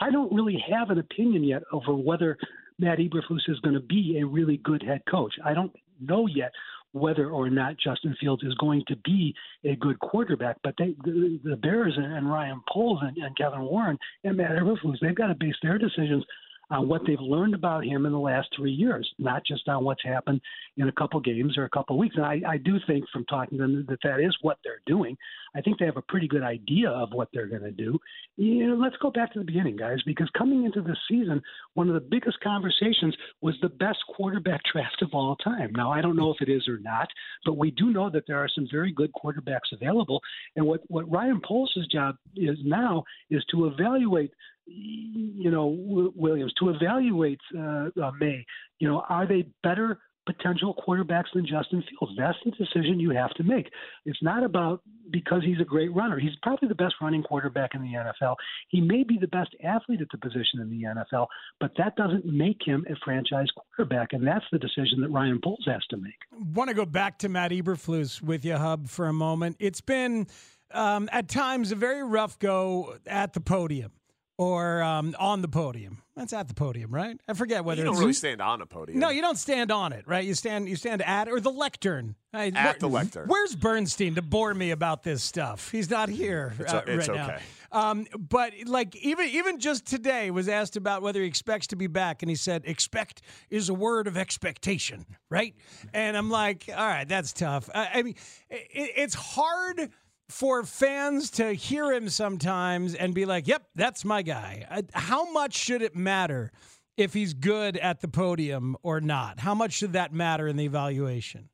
I 0.00 0.10
don't 0.10 0.32
really 0.32 0.62
have 0.70 0.90
an 0.90 0.98
opinion 0.98 1.44
yet 1.44 1.62
over 1.72 1.94
whether 1.94 2.36
Matt 2.78 2.98
Eberflus 2.98 3.48
is 3.48 3.60
going 3.60 3.74
to 3.74 3.80
be 3.80 4.18
a 4.20 4.26
really 4.26 4.58
good 4.58 4.82
head 4.82 5.02
coach. 5.10 5.34
I 5.44 5.54
don't 5.54 5.72
know 6.00 6.26
yet 6.26 6.52
whether 6.92 7.30
or 7.30 7.50
not 7.50 7.76
Justin 7.78 8.16
Fields 8.20 8.42
is 8.42 8.54
going 8.54 8.82
to 8.88 8.96
be 9.04 9.34
a 9.64 9.76
good 9.76 9.98
quarterback. 10.00 10.56
But 10.62 10.74
they, 10.78 10.94
the, 11.04 11.38
the 11.44 11.56
Bears 11.56 11.94
and, 11.96 12.12
and 12.12 12.30
Ryan 12.30 12.60
Poles 12.72 13.00
and, 13.02 13.16
and 13.18 13.36
Kevin 13.36 13.62
Warren 13.62 13.98
and 14.24 14.36
Matt 14.36 14.52
Eberflus, 14.52 14.96
they've 15.00 15.14
got 15.14 15.28
to 15.28 15.34
base 15.34 15.56
their 15.62 15.78
decisions 15.78 16.24
on 16.70 16.88
what 16.88 17.02
they've 17.06 17.20
learned 17.20 17.54
about 17.54 17.84
him 17.84 18.04
in 18.06 18.12
the 18.12 18.18
last 18.18 18.48
three 18.54 18.72
years, 18.72 19.08
not 19.18 19.44
just 19.46 19.68
on 19.68 19.84
what's 19.84 20.04
happened 20.04 20.40
in 20.76 20.88
a 20.88 20.92
couple 20.92 21.18
games 21.20 21.56
or 21.56 21.64
a 21.64 21.70
couple 21.70 21.98
weeks. 21.98 22.16
And 22.16 22.24
I, 22.24 22.40
I 22.46 22.56
do 22.58 22.78
think 22.86 23.04
from 23.12 23.24
talking 23.24 23.58
to 23.58 23.62
them 23.62 23.86
that 23.88 23.98
that 24.02 24.20
is 24.20 24.36
what 24.42 24.58
they're 24.62 24.82
doing. 24.86 25.16
I 25.56 25.60
think 25.62 25.78
they 25.78 25.86
have 25.86 25.96
a 25.96 26.02
pretty 26.02 26.28
good 26.28 26.42
idea 26.42 26.90
of 26.90 27.10
what 27.12 27.28
they're 27.32 27.46
going 27.46 27.62
to 27.62 27.70
do. 27.70 27.98
You 28.36 28.68
know, 28.68 28.74
let's 28.74 28.96
go 29.00 29.10
back 29.10 29.32
to 29.32 29.38
the 29.38 29.44
beginning, 29.44 29.76
guys, 29.76 29.98
because 30.04 30.28
coming 30.36 30.64
into 30.64 30.82
this 30.82 30.98
season, 31.08 31.42
one 31.74 31.88
of 31.88 31.94
the 31.94 32.00
biggest 32.00 32.38
conversations 32.40 33.16
was 33.40 33.54
the 33.62 33.70
best 33.70 33.98
quarterback 34.14 34.60
draft 34.72 35.00
of 35.02 35.10
all 35.12 35.36
time. 35.36 35.72
Now, 35.74 35.90
I 35.90 36.02
don't 36.02 36.16
know 36.16 36.32
if 36.32 36.46
it 36.46 36.50
is 36.50 36.68
or 36.68 36.78
not, 36.78 37.08
but 37.44 37.56
we 37.56 37.70
do 37.70 37.90
know 37.90 38.10
that 38.10 38.24
there 38.26 38.38
are 38.38 38.48
some 38.54 38.68
very 38.70 38.92
good 38.92 39.10
quarterbacks 39.12 39.72
available. 39.72 40.20
And 40.56 40.66
what, 40.66 40.82
what 40.88 41.10
Ryan 41.10 41.40
Poles' 41.44 41.88
job 41.90 42.16
is 42.36 42.58
now 42.62 43.04
is 43.30 43.44
to 43.50 43.66
evaluate 43.66 44.32
you 44.68 45.50
know, 45.50 45.66
Williams 46.14 46.52
to 46.60 46.70
evaluate 46.70 47.40
uh, 47.56 47.88
uh, 48.02 48.10
Maye. 48.20 48.44
You 48.78 48.88
know, 48.88 49.02
are 49.08 49.26
they 49.26 49.48
better 49.62 49.98
potential 50.26 50.74
quarterbacks 50.86 51.32
than 51.34 51.46
Justin 51.46 51.82
Fields? 51.88 52.14
That's 52.18 52.36
the 52.44 52.50
decision 52.50 53.00
you 53.00 53.10
have 53.10 53.30
to 53.34 53.42
make. 53.42 53.70
It's 54.04 54.22
not 54.22 54.44
about 54.44 54.82
because 55.10 55.42
he's 55.44 55.60
a 55.60 55.64
great 55.64 55.94
runner. 55.94 56.18
He's 56.18 56.36
probably 56.42 56.68
the 56.68 56.74
best 56.74 56.94
running 57.00 57.22
quarterback 57.22 57.74
in 57.74 57.82
the 57.82 57.88
NFL. 57.88 58.34
He 58.68 58.80
may 58.80 59.04
be 59.04 59.16
the 59.18 59.28
best 59.28 59.54
athlete 59.64 60.02
at 60.02 60.08
the 60.12 60.18
position 60.18 60.60
in 60.60 60.68
the 60.68 60.82
NFL, 60.84 61.26
but 61.60 61.72
that 61.78 61.96
doesn't 61.96 62.26
make 62.26 62.58
him 62.64 62.84
a 62.90 62.94
franchise 63.04 63.46
quarterback, 63.56 64.12
and 64.12 64.26
that's 64.26 64.44
the 64.52 64.58
decision 64.58 65.00
that 65.00 65.08
Ryan 65.08 65.40
Poles 65.42 65.64
has 65.66 65.84
to 65.90 65.96
make. 65.96 66.14
Want 66.54 66.68
to 66.68 66.74
go 66.74 66.84
back 66.84 67.18
to 67.20 67.28
Matt 67.28 67.52
Eberflus 67.52 68.20
with 68.20 68.44
you, 68.44 68.56
Hub, 68.56 68.88
for 68.88 69.06
a 69.06 69.14
moment? 69.14 69.56
It's 69.58 69.80
been 69.80 70.26
um, 70.72 71.08
at 71.10 71.28
times 71.28 71.72
a 71.72 71.76
very 71.76 72.02
rough 72.02 72.38
go 72.38 72.96
at 73.06 73.32
the 73.32 73.40
podium 73.40 73.92
or 74.38 74.82
um, 74.82 75.14
on 75.18 75.42
the 75.42 75.48
podium? 75.48 75.98
That's 76.16 76.32
at 76.32 76.48
the 76.48 76.54
podium, 76.54 76.92
right? 76.92 77.16
I 77.28 77.34
forget 77.34 77.64
whether 77.64 77.80
You 77.80 77.84
don't 77.84 77.98
really 77.98 78.12
stand 78.12 78.40
on 78.40 78.60
a 78.60 78.66
podium. 78.66 78.98
No, 78.98 79.10
you 79.10 79.20
don't 79.22 79.38
stand 79.38 79.70
on 79.70 79.92
it, 79.92 80.04
right? 80.08 80.24
You 80.24 80.34
stand 80.34 80.68
you 80.68 80.74
stand 80.74 81.00
at 81.02 81.28
or 81.28 81.38
the 81.38 81.50
lectern. 81.50 82.16
At 82.32 82.54
where- 82.54 82.76
the 82.80 82.88
lectern. 82.88 83.28
Where's 83.28 83.54
Bernstein 83.54 84.14
to 84.16 84.22
bore 84.22 84.52
me 84.54 84.70
about 84.72 85.02
this 85.04 85.22
stuff? 85.22 85.70
He's 85.70 85.90
not 85.90 86.08
here 86.08 86.54
It's 86.58 86.72
uh, 86.72 86.82
it's 86.86 87.08
right 87.08 87.16
now. 87.16 87.24
okay. 87.26 87.38
Um, 87.70 88.06
but 88.18 88.52
like 88.66 88.96
even 88.96 89.28
even 89.28 89.60
just 89.60 89.86
today 89.86 90.30
was 90.32 90.48
asked 90.48 90.76
about 90.76 91.02
whether 91.02 91.20
he 91.20 91.26
expects 91.28 91.68
to 91.68 91.76
be 91.76 91.86
back, 91.86 92.22
and 92.22 92.30
he 92.30 92.34
said 92.36 92.62
expect 92.64 93.22
is 93.50 93.68
a 93.68 93.74
word 93.74 94.06
of 94.08 94.16
expectation, 94.16 95.04
right? 95.30 95.54
And 95.92 96.16
I'm 96.16 96.30
like, 96.30 96.64
all 96.74 96.86
right, 96.86 97.06
that's 97.06 97.32
tough. 97.32 97.68
I, 97.74 97.90
I 97.94 98.02
mean, 98.02 98.14
it, 98.50 98.66
it's 98.96 99.14
hard 99.14 99.90
for 100.28 100.62
fans 100.64 101.30
to 101.32 101.52
hear 101.52 101.92
him 101.92 102.08
sometimes 102.08 102.94
and 102.94 103.14
be 103.14 103.24
like, 103.24 103.46
"Yep, 103.46 103.68
that's 103.74 104.04
my 104.04 104.22
guy." 104.22 104.66
Uh, 104.70 104.82
How 104.92 105.30
much 105.32 105.54
should 105.54 105.82
it 105.82 105.96
matter 105.96 106.52
if 106.96 107.14
he's 107.14 107.32
good 107.32 107.76
at 107.76 108.00
the 108.00 108.08
podium 108.08 108.76
or 108.82 109.00
not? 109.00 109.40
How 109.40 109.54
much 109.54 109.72
should 109.72 109.92
that 109.94 110.12
matter 110.12 110.48
in 110.48 110.56
the 110.56 110.64
evaluation? 110.64 111.48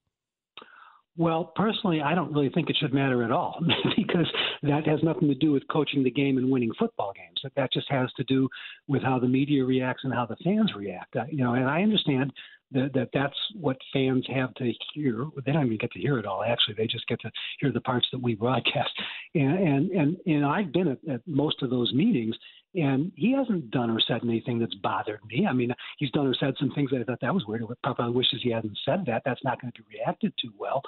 Well, 1.16 1.52
personally, 1.54 2.02
I 2.02 2.16
don't 2.16 2.32
really 2.32 2.48
think 2.48 2.68
it 2.68 2.76
should 2.80 2.92
matter 2.92 3.22
at 3.22 3.30
all 3.30 3.60
because 3.96 4.26
that 4.64 4.84
has 4.86 5.00
nothing 5.04 5.28
to 5.28 5.34
do 5.36 5.52
with 5.52 5.62
coaching 5.70 6.02
the 6.02 6.10
game 6.10 6.38
and 6.38 6.50
winning 6.50 6.72
football 6.76 7.12
games. 7.14 7.40
That 7.54 7.72
just 7.72 7.88
has 7.88 8.12
to 8.16 8.24
do 8.24 8.48
with 8.88 9.02
how 9.02 9.20
the 9.20 9.28
media 9.28 9.64
reacts 9.64 10.02
and 10.02 10.12
how 10.12 10.26
the 10.26 10.36
fans 10.42 10.72
react. 10.76 11.14
You 11.30 11.44
know, 11.44 11.54
and 11.54 11.66
I 11.66 11.82
understand 11.82 12.32
that, 12.74 12.90
that 12.94 13.08
that's 13.14 13.38
what 13.58 13.76
fans 13.92 14.26
have 14.34 14.52
to 14.54 14.72
hear. 14.92 15.26
They 15.44 15.52
don't 15.52 15.66
even 15.66 15.78
get 15.78 15.92
to 15.92 15.98
hear 15.98 16.18
it 16.18 16.26
all. 16.26 16.44
Actually, 16.44 16.74
they 16.74 16.86
just 16.86 17.06
get 17.06 17.20
to 17.22 17.30
hear 17.60 17.72
the 17.72 17.80
parts 17.80 18.06
that 18.12 18.20
we 18.20 18.34
broadcast. 18.34 18.90
And 19.34 19.58
and 19.58 19.90
and, 19.90 20.16
and 20.26 20.44
I've 20.44 20.72
been 20.72 20.88
at, 20.88 20.98
at 21.08 21.20
most 21.26 21.62
of 21.62 21.70
those 21.70 21.92
meetings, 21.92 22.36
and 22.74 23.12
he 23.14 23.32
hasn't 23.32 23.70
done 23.70 23.90
or 23.90 24.00
said 24.00 24.20
anything 24.24 24.58
that's 24.58 24.74
bothered 24.74 25.20
me. 25.26 25.46
I 25.46 25.52
mean, 25.52 25.72
he's 25.98 26.10
done 26.10 26.26
or 26.26 26.34
said 26.34 26.54
some 26.58 26.72
things 26.72 26.90
that 26.90 27.00
I 27.00 27.04
thought 27.04 27.20
that 27.20 27.34
was 27.34 27.46
weird. 27.46 27.62
Probably 27.82 28.12
wishes 28.12 28.40
he 28.42 28.50
hadn't 28.50 28.78
said 28.84 29.04
that. 29.06 29.22
That's 29.24 29.42
not 29.44 29.60
going 29.60 29.72
to 29.72 29.82
be 29.82 29.98
reacted 29.98 30.32
to 30.38 30.48
well. 30.58 30.82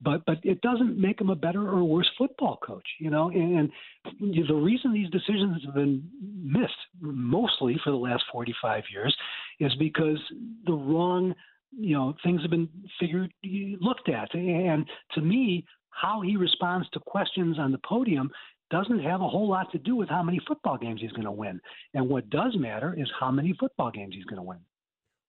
But 0.00 0.24
but 0.26 0.38
it 0.42 0.60
doesn't 0.62 0.98
make 0.98 1.20
him 1.20 1.30
a 1.30 1.36
better 1.36 1.68
or 1.68 1.84
worse 1.84 2.10
football 2.18 2.58
coach, 2.64 2.86
you 2.98 3.10
know. 3.10 3.30
And, 3.30 3.70
and 4.20 4.48
the 4.48 4.54
reason 4.54 4.92
these 4.92 5.10
decisions 5.10 5.62
have 5.64 5.74
been 5.74 6.08
missed 6.20 6.72
mostly 7.00 7.80
for 7.84 7.90
the 7.90 7.96
last 7.96 8.24
45 8.32 8.84
years 8.92 9.16
is 9.60 9.72
because 9.76 10.18
the 10.66 10.72
wrong 10.72 11.34
you 11.78 11.96
know 11.96 12.14
things 12.22 12.42
have 12.42 12.50
been 12.50 12.68
figured 13.00 13.32
looked 13.80 14.10
at 14.10 14.34
and 14.34 14.86
to 15.14 15.22
me 15.22 15.64
how 15.88 16.20
he 16.20 16.36
responds 16.36 16.88
to 16.90 17.00
questions 17.00 17.58
on 17.58 17.72
the 17.72 17.78
podium 17.78 18.30
doesn't 18.72 19.00
have 19.00 19.20
a 19.20 19.28
whole 19.28 19.48
lot 19.48 19.70
to 19.70 19.78
do 19.78 19.94
with 19.94 20.08
how 20.08 20.22
many 20.22 20.40
football 20.48 20.78
games 20.78 21.00
he's 21.00 21.12
going 21.12 21.26
to 21.26 21.30
win. 21.30 21.60
And 21.94 22.08
what 22.08 22.28
does 22.30 22.56
matter 22.56 22.98
is 22.98 23.08
how 23.20 23.30
many 23.30 23.54
football 23.60 23.90
games 23.90 24.14
he's 24.16 24.24
going 24.24 24.38
to 24.38 24.42
win. 24.42 24.58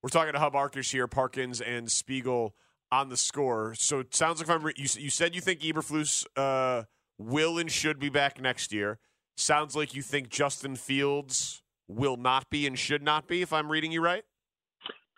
We're 0.02 0.10
talking 0.10 0.34
to 0.34 0.40
Hub 0.40 0.54
Arkush 0.54 0.92
here, 0.92 1.08
Parkins 1.08 1.62
and 1.62 1.92
Spiegel 1.92 2.56
on 2.92 3.10
the 3.10 3.18
score. 3.18 3.76
So 3.78 4.00
it 4.00 4.16
sounds 4.16 4.40
like 4.40 4.48
if 4.48 4.56
I'm 4.56 4.64
re- 4.64 4.74
you, 4.78 4.88
you 4.98 5.10
said 5.10 5.36
you 5.36 5.42
think 5.42 5.60
Eberflus 5.60 6.26
uh, 6.36 6.84
will 7.18 7.58
and 7.58 7.70
should 7.70 8.00
be 8.00 8.10
back 8.10 8.42
next 8.42 8.72
year. 8.72 9.00
Sounds 9.36 9.76
like 9.76 9.94
you 9.94 10.02
think 10.02 10.30
Justin 10.30 10.76
Fields 10.76 11.62
will 11.88 12.18
not 12.18 12.50
be 12.50 12.66
and 12.66 12.80
should 12.80 13.04
not 13.04 13.28
be. 13.28 13.42
If 13.42 13.52
I'm 13.52 13.72
reading 13.72 13.92
you 13.92 14.02
right. 14.02 14.24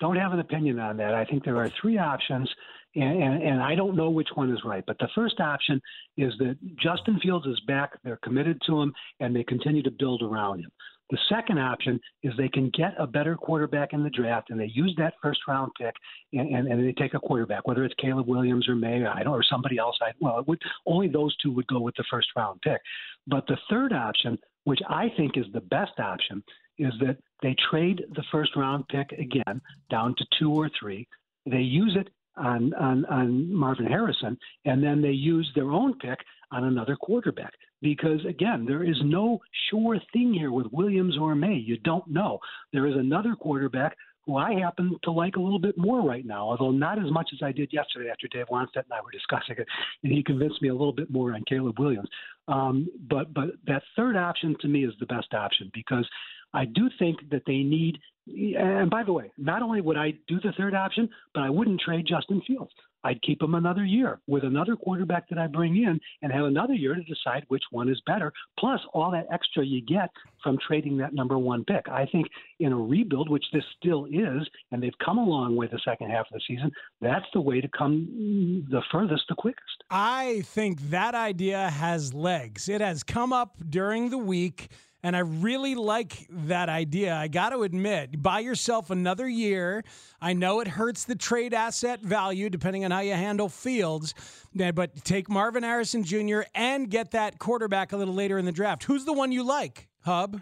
Don't 0.02 0.18
have 0.18 0.34
an 0.34 0.40
opinion 0.40 0.80
on 0.80 0.98
that. 0.98 1.14
I 1.14 1.26
think 1.26 1.46
there 1.46 1.58
are 1.58 1.70
three 1.80 1.98
options, 1.98 2.50
and, 2.96 3.22
and, 3.22 3.44
and 3.44 3.62
I 3.62 3.76
don't 3.76 3.96
know 3.96 4.10
which 4.10 4.30
one 4.36 4.52
is 4.52 4.60
right. 4.64 4.84
But 4.86 4.98
the 5.00 5.10
first 5.16 5.40
option 5.40 5.82
is 6.18 6.34
that 6.40 6.58
Justin 6.78 7.20
Fields 7.22 7.46
is 7.46 7.60
back, 7.68 7.92
they're 8.04 8.20
committed 8.24 8.62
to 8.68 8.82
him, 8.82 8.94
and 9.20 9.36
they 9.36 9.44
continue 9.44 9.84
to 9.84 9.92
build 9.92 10.22
around 10.22 10.60
him. 10.60 10.72
The 11.12 11.20
second 11.30 11.60
option 11.60 12.00
is 12.24 12.34
they 12.36 12.50
can 12.50 12.72
get 12.76 12.96
a 12.98 13.06
better 13.06 13.36
quarterback 13.36 13.94
in 13.94 14.04
the 14.04 14.10
draft, 14.10 14.50
and 14.50 14.60
they 14.60 14.72
use 14.74 14.96
that 14.98 15.14
first 15.22 15.40
round 15.48 15.72
pick, 15.80 15.94
and, 16.34 16.50
and, 16.50 16.68
and 16.68 16.84
they 16.84 16.94
take 16.94 17.14
a 17.14 17.20
quarterback, 17.20 17.68
whether 17.68 17.84
it's 17.84 17.94
Caleb 18.02 18.28
Williams 18.28 18.68
or 18.68 18.76
Maye, 18.76 19.06
I 19.06 19.22
don't, 19.22 19.34
or 19.34 19.44
somebody 19.44 19.78
else. 19.78 19.98
I, 20.02 20.14
well, 20.20 20.44
would, 20.48 20.60
only 20.88 21.08
those 21.08 21.36
two 21.38 21.52
would 21.52 21.68
go 21.68 21.80
with 21.80 21.96
the 21.96 22.06
first 22.10 22.30
round 22.36 22.60
pick. 22.62 22.82
But 23.28 23.46
the 23.46 23.58
third 23.70 23.94
option, 23.94 24.40
which 24.64 24.80
I 24.90 25.10
think 25.16 25.38
is 25.38 25.46
the 25.54 25.62
best 25.62 26.00
option, 26.00 26.44
is 26.80 26.94
that 27.02 27.18
they 27.44 27.56
trade 27.70 28.04
the 28.16 28.24
first 28.32 28.56
round 28.56 28.88
pick 28.88 29.12
again 29.12 29.62
down 29.92 30.16
to 30.18 30.26
two 30.40 30.52
or 30.52 30.72
three. 30.80 31.08
They 31.46 31.62
use 31.62 31.96
it 32.00 32.10
on, 32.38 32.74
on, 32.74 33.06
on 33.06 33.54
Marvin 33.54 33.86
Harrison, 33.86 34.38
and 34.66 34.84
then 34.84 35.02
they 35.02 35.12
use 35.12 35.50
their 35.56 35.72
own 35.72 35.98
pick 36.00 36.20
on 36.52 36.66
another 36.66 36.96
quarterback. 36.96 37.54
Because 37.82 38.24
again, 38.28 38.66
there 38.66 38.84
is 38.84 38.98
no 39.04 39.40
sure 39.70 40.00
thing 40.14 40.34
here 40.34 40.52
with 40.52 40.68
Williams 40.72 41.18
or 41.20 41.36
Maye. 41.36 41.64
You 41.66 41.78
don't 41.78 42.08
know. 42.08 42.40
There 42.74 42.88
is 42.88 42.96
another 42.96 43.36
quarterback 43.36 43.96
who 44.26 44.38
I 44.38 44.54
happen 44.54 44.98
to 45.04 45.12
like 45.12 45.36
a 45.36 45.40
little 45.40 45.60
bit 45.60 45.78
more 45.78 46.02
right 46.02 46.26
now, 46.26 46.50
although 46.50 46.72
not 46.72 46.98
as 46.98 47.12
much 47.12 47.30
as 47.34 47.40
I 47.44 47.52
did 47.52 47.72
yesterday 47.72 48.10
after 48.10 48.28
Dave 48.28 48.48
Wannstedt 48.48 48.84
and 48.84 48.94
I 48.94 49.02
were 49.02 49.12
discussing 49.12 49.56
it, 49.60 49.68
and 50.04 50.12
he 50.12 50.24
convinced 50.24 50.62
me 50.62 50.70
a 50.70 50.74
little 50.74 50.94
bit 50.94 51.12
more 51.12 51.34
on 51.34 51.44
Caleb 51.48 51.80
Williams. 51.80 52.10
Um, 52.48 52.88
but 53.10 53.34
but 53.34 53.52
that 53.68 53.84
third 53.96 54.16
option 54.16 54.56
to 54.62 54.68
me 54.68 54.86
is 54.86 54.94
the 55.00 55.06
best 55.06 55.34
option 55.34 55.70
because 55.74 56.08
I 56.54 56.66
do 56.66 56.90
think 56.98 57.30
that 57.32 57.44
they 57.46 57.58
need. 57.58 58.00
And 58.28 58.90
by 58.90 59.04
the 59.04 59.14
way, 59.14 59.32
not 59.38 59.62
only 59.62 59.82
would 59.82 59.98
I 59.98 60.14
do 60.28 60.40
the 60.40 60.52
third 60.58 60.74
option, 60.74 61.10
but 61.34 61.44
I 61.44 61.50
wouldn't 61.50 61.82
trade 61.82 62.06
Justin 62.08 62.42
Fields. 62.48 62.72
I'd 63.04 63.22
keep 63.22 63.40
him 63.40 63.54
another 63.54 63.86
year 63.86 64.20
with 64.26 64.44
another 64.44 64.76
quarterback 64.76 65.30
that 65.30 65.38
I 65.38 65.46
bring 65.46 65.76
in 65.76 66.00
and 66.24 66.32
have 66.32 66.46
another 66.46 66.74
year 66.74 66.96
to 66.96 67.04
decide 67.04 67.46
which 67.50 67.62
one 67.70 67.88
is 67.88 68.02
better, 68.08 68.34
plus 68.60 68.82
all 68.96 69.12
that 69.12 69.28
extra 69.32 69.64
you 69.64 69.80
get 69.82 70.10
from 70.42 70.58
trading 70.68 70.98
that 70.98 71.14
number 71.14 71.38
one 71.38 71.64
pick. 71.66 71.88
I 71.88 72.08
think 72.08 72.26
in 72.60 72.74
a 72.74 72.76
rebuild, 72.76 73.30
which 73.30 73.46
this 73.54 73.64
still 73.78 74.06
is, 74.06 74.50
and 74.72 74.82
they've 74.82 74.98
come 75.04 75.20
a 75.20 75.24
long 75.24 75.56
way 75.56 75.68
the 75.68 75.80
second 75.86 76.10
half 76.10 76.26
of 76.32 76.34
the 76.34 76.42
season, 76.48 76.72
that's 77.00 77.28
the 77.32 77.42
way 77.42 77.62
to 77.62 77.68
come 77.68 78.66
the 78.72 78.82
furthest, 78.92 79.26
the 79.30 79.36
quickest. 79.36 79.84
I 79.92 80.42
think 80.44 80.82
that 80.90 81.14
idea 81.14 81.70
has 81.70 82.12
legs. 82.12 82.68
It 82.68 82.82
has 82.82 83.04
come 83.04 83.32
up 83.32 83.58
during 83.70 84.10
the 84.10 84.18
week. 84.18 84.70
And 85.06 85.16
I 85.16 85.20
really 85.20 85.76
like 85.76 86.26
that 86.32 86.68
idea. 86.68 87.14
I 87.14 87.28
got 87.28 87.52
to 87.52 87.62
admit, 87.62 88.24
buy 88.24 88.40
yourself 88.40 88.90
another 88.90 89.30
year. 89.30 89.84
I 90.20 90.34
know 90.34 90.62
it 90.62 90.68
hurts 90.68 91.04
the 91.04 91.14
trade 91.14 91.54
asset 91.54 92.02
value 92.02 92.50
depending 92.50 92.86
on 92.86 92.90
how 92.90 93.02
you 93.02 93.14
handle 93.14 93.48
Fields, 93.48 94.16
eh, 94.60 94.72
but 94.72 95.06
take 95.06 95.30
Marvin 95.30 95.62
Harrison 95.62 96.04
Jr. 96.04 96.42
and 96.56 96.90
get 96.90 97.12
that 97.12 97.38
quarterback 97.38 97.92
a 97.92 97.98
little 97.98 98.16
later 98.16 98.40
in 98.40 98.46
the 98.46 98.52
draft. 98.52 98.86
Who's 98.86 99.06
the 99.06 99.14
one 99.14 99.32
you 99.32 99.44
like, 99.44 99.90
Hub? 100.06 100.42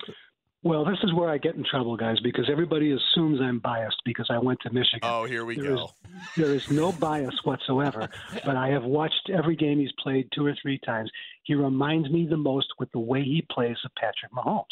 Well, 0.63 0.85
this 0.85 0.97
is 1.03 1.13
where 1.13 1.29
I 1.29 1.37
get 1.37 1.55
in 1.55 1.65
trouble, 1.69 1.97
guys, 1.97 2.21
because 2.21 2.49
everybody 2.49 2.91
assumes 2.91 3.41
I'm 3.41 3.59
biased 3.59 4.01
because 4.05 4.27
I 4.29 4.37
went 4.37 4.61
to 4.61 4.69
Michigan. 4.71 5.01
Oh, 5.03 5.25
here 5.25 5.43
we 5.43 5.55
there 5.55 5.75
go. 5.75 5.83
Is, 5.83 5.91
there 6.37 6.55
is 6.55 6.71
no 6.71 6.93
bias 6.93 7.35
whatsoever, 7.43 8.09
but 8.45 8.55
I 8.55 8.69
have 8.69 8.83
watched 8.83 9.29
every 9.29 9.57
game 9.57 9.79
he's 9.79 9.91
played 10.01 10.29
two 10.33 10.45
or 10.45 10.55
three 10.61 10.79
times. 10.79 11.11
He 11.43 11.53
reminds 11.53 12.09
me 12.09 12.27
the 12.27 12.37
most 12.37 12.67
with 12.79 12.89
the 12.93 12.99
way 12.99 13.23
he 13.23 13.45
plays 13.51 13.75
of 13.83 13.91
Patrick 13.95 14.31
Mahomes. 14.31 14.63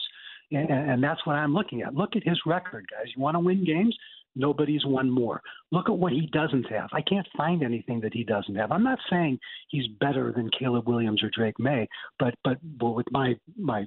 And, 0.51 0.69
and 0.69 1.03
that's 1.03 1.25
what 1.25 1.35
I'm 1.35 1.53
looking 1.53 1.81
at. 1.81 1.93
Look 1.93 2.15
at 2.15 2.23
his 2.23 2.39
record, 2.45 2.85
guys. 2.89 3.11
You 3.15 3.21
want 3.21 3.35
to 3.35 3.39
win 3.39 3.65
games? 3.65 3.97
Nobody's 4.35 4.85
won 4.85 5.09
more. 5.09 5.41
Look 5.71 5.89
at 5.89 5.97
what 5.97 6.13
he 6.13 6.29
doesn't 6.31 6.69
have. 6.71 6.89
I 6.93 7.01
can't 7.01 7.27
find 7.35 7.63
anything 7.63 7.99
that 8.01 8.13
he 8.13 8.23
doesn't 8.23 8.55
have. 8.55 8.71
I'm 8.71 8.83
not 8.83 8.99
saying 9.09 9.39
he's 9.69 9.87
better 9.99 10.31
than 10.35 10.49
Caleb 10.57 10.87
Williams 10.87 11.23
or 11.23 11.29
Drake 11.29 11.59
Maye, 11.59 11.87
but 12.19 12.33
but, 12.43 12.57
but 12.79 12.91
with 12.91 13.07
my 13.11 13.35
my 13.57 13.85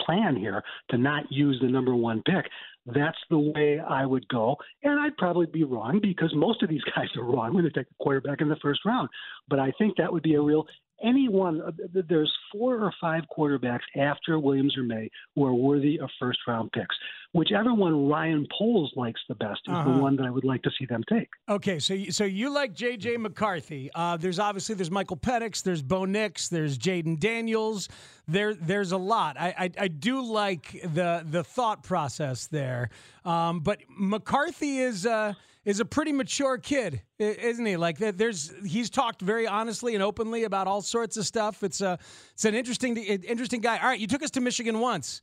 plan 0.00 0.36
here 0.36 0.62
to 0.90 0.98
not 0.98 1.30
use 1.30 1.58
the 1.60 1.68
number 1.68 1.94
one 1.94 2.22
pick, 2.22 2.46
that's 2.86 3.18
the 3.30 3.38
way 3.38 3.80
I 3.80 4.04
would 4.04 4.26
go. 4.28 4.56
And 4.82 4.98
I'd 4.98 5.16
probably 5.16 5.46
be 5.46 5.64
wrong 5.64 6.00
because 6.02 6.32
most 6.34 6.62
of 6.62 6.68
these 6.68 6.82
guys 6.96 7.08
are 7.16 7.24
wrong 7.24 7.54
when 7.54 7.64
they 7.64 7.70
take 7.70 7.86
a 7.86 8.02
quarterback 8.02 8.40
in 8.40 8.48
the 8.48 8.56
first 8.56 8.80
round. 8.84 9.08
But 9.48 9.58
I 9.58 9.72
think 9.78 9.96
that 9.96 10.12
would 10.12 10.22
be 10.22 10.34
a 10.34 10.42
real 10.42 10.66
anyone. 11.02 11.62
There's 12.08 12.32
four 12.50 12.76
or 12.76 12.92
five 13.00 13.22
quarterbacks 13.36 13.80
after 13.96 14.38
Williams 14.38 14.76
or 14.76 14.82
Maye 14.82 15.10
who 15.34 15.44
are 15.44 15.54
worthy 15.54 15.98
of 16.00 16.10
first 16.18 16.38
round 16.46 16.72
picks. 16.72 16.94
Whichever 17.34 17.72
one 17.72 18.08
Ryan 18.08 18.46
Poles 18.56 18.92
likes 18.94 19.20
the 19.26 19.34
best 19.36 19.60
is 19.66 19.72
Uh-huh. 19.72 19.90
the 19.92 20.02
one 20.02 20.16
that 20.16 20.26
I 20.26 20.30
would 20.30 20.44
like 20.44 20.62
to 20.64 20.70
see 20.78 20.84
them 20.84 21.02
take. 21.08 21.28
Okay, 21.48 21.78
so 21.78 21.94
you- 21.94 22.12
so 22.12 22.24
you 22.24 22.50
like 22.50 22.74
J.J. 22.74 23.16
McCarthy? 23.16 23.90
Uh, 23.94 24.18
there's 24.18 24.38
obviously 24.38 24.74
there's 24.74 24.90
Michael 24.90 25.16
Penix, 25.16 25.62
there's 25.62 25.82
Bo 25.82 26.04
Nix, 26.04 26.48
there's 26.50 26.76
Jayden 26.78 27.18
Daniels. 27.18 27.88
There 28.28 28.52
there's 28.54 28.92
a 28.92 28.98
lot. 28.98 29.36
I, 29.40 29.54
I 29.58 29.70
I 29.84 29.88
do 29.88 30.20
like 30.22 30.72
the 30.84 31.24
the 31.28 31.42
thought 31.42 31.82
process 31.82 32.46
there, 32.48 32.90
um, 33.24 33.60
but 33.60 33.80
McCarthy 33.88 34.78
is 34.78 35.06
uh, 35.06 35.32
is 35.64 35.80
a 35.80 35.84
pretty 35.84 36.12
mature 36.12 36.58
kid, 36.58 37.02
isn't 37.18 37.64
he? 37.64 37.76
Like 37.76 37.98
there- 37.98 38.12
there's 38.12 38.52
he's 38.66 38.90
talked 38.90 39.20
very 39.22 39.46
honestly 39.46 39.94
and 39.94 40.02
openly 40.02 40.44
about 40.44 40.66
all 40.66 40.82
sorts 40.82 41.16
of 41.16 41.24
stuff. 41.26 41.62
It's 41.62 41.80
a 41.80 41.98
it's 42.32 42.44
an 42.44 42.54
interesting 42.54 42.96
interesting 42.96 43.60
guy. 43.60 43.78
All 43.78 43.88
right, 43.88 44.00
you 44.00 44.06
took 44.06 44.22
us 44.22 44.30
to 44.32 44.40
Michigan 44.40 44.80
once. 44.80 45.22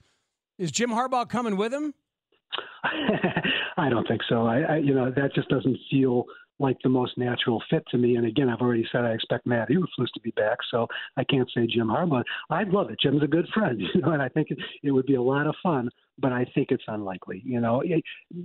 Is 0.58 0.72
Jim 0.72 0.90
Harbaugh 0.90 1.28
coming 1.30 1.56
with 1.58 1.74
him? 1.74 1.94
I 3.78 3.90
don't 3.90 4.08
think 4.08 4.22
so. 4.28 4.46
I, 4.46 4.60
I 4.62 4.78
you 4.78 4.94
know 4.94 5.12
that 5.12 5.34
just 5.34 5.50
doesn't 5.50 5.78
feel 5.90 6.26
like 6.62 6.76
the 6.84 6.90
most 6.90 7.18
natural 7.18 7.64
fit 7.70 7.84
to 7.90 7.98
me. 7.98 8.18
And 8.18 8.26
again, 8.26 8.50
I've 8.50 8.60
already 8.60 8.86
said 8.92 9.06
I 9.06 9.12
expect 9.12 9.46
Matt 9.48 9.70
Eberflus 9.70 10.12
to 10.14 10.20
be 10.22 10.32
back, 10.32 10.58
so 10.70 10.88
I 11.16 11.24
can't 11.24 11.50
say 11.56 11.66
Jim 11.68 11.88
Harbaugh. 11.88 12.24
I'd 12.50 12.68
love 12.70 12.90
it. 12.90 13.00
Jim's 13.02 13.24
a 13.24 13.28
good 13.28 13.48
friend, 13.54 13.80
you 13.94 14.02
know, 14.02 14.12
and 14.12 14.22
I 14.22 14.28
think 14.28 14.52
it, 14.52 14.58
it 14.84 14.92
would 14.92 15.06
be 15.06 15.16
a 15.16 15.22
lot 15.22 15.48
of 15.48 15.56
fun 15.64 15.90
but 16.20 16.32
I 16.32 16.46
think 16.54 16.72
it's 16.72 16.84
unlikely. 16.88 17.42
You 17.46 17.60
know, 17.62 17.82
it, 17.82 18.04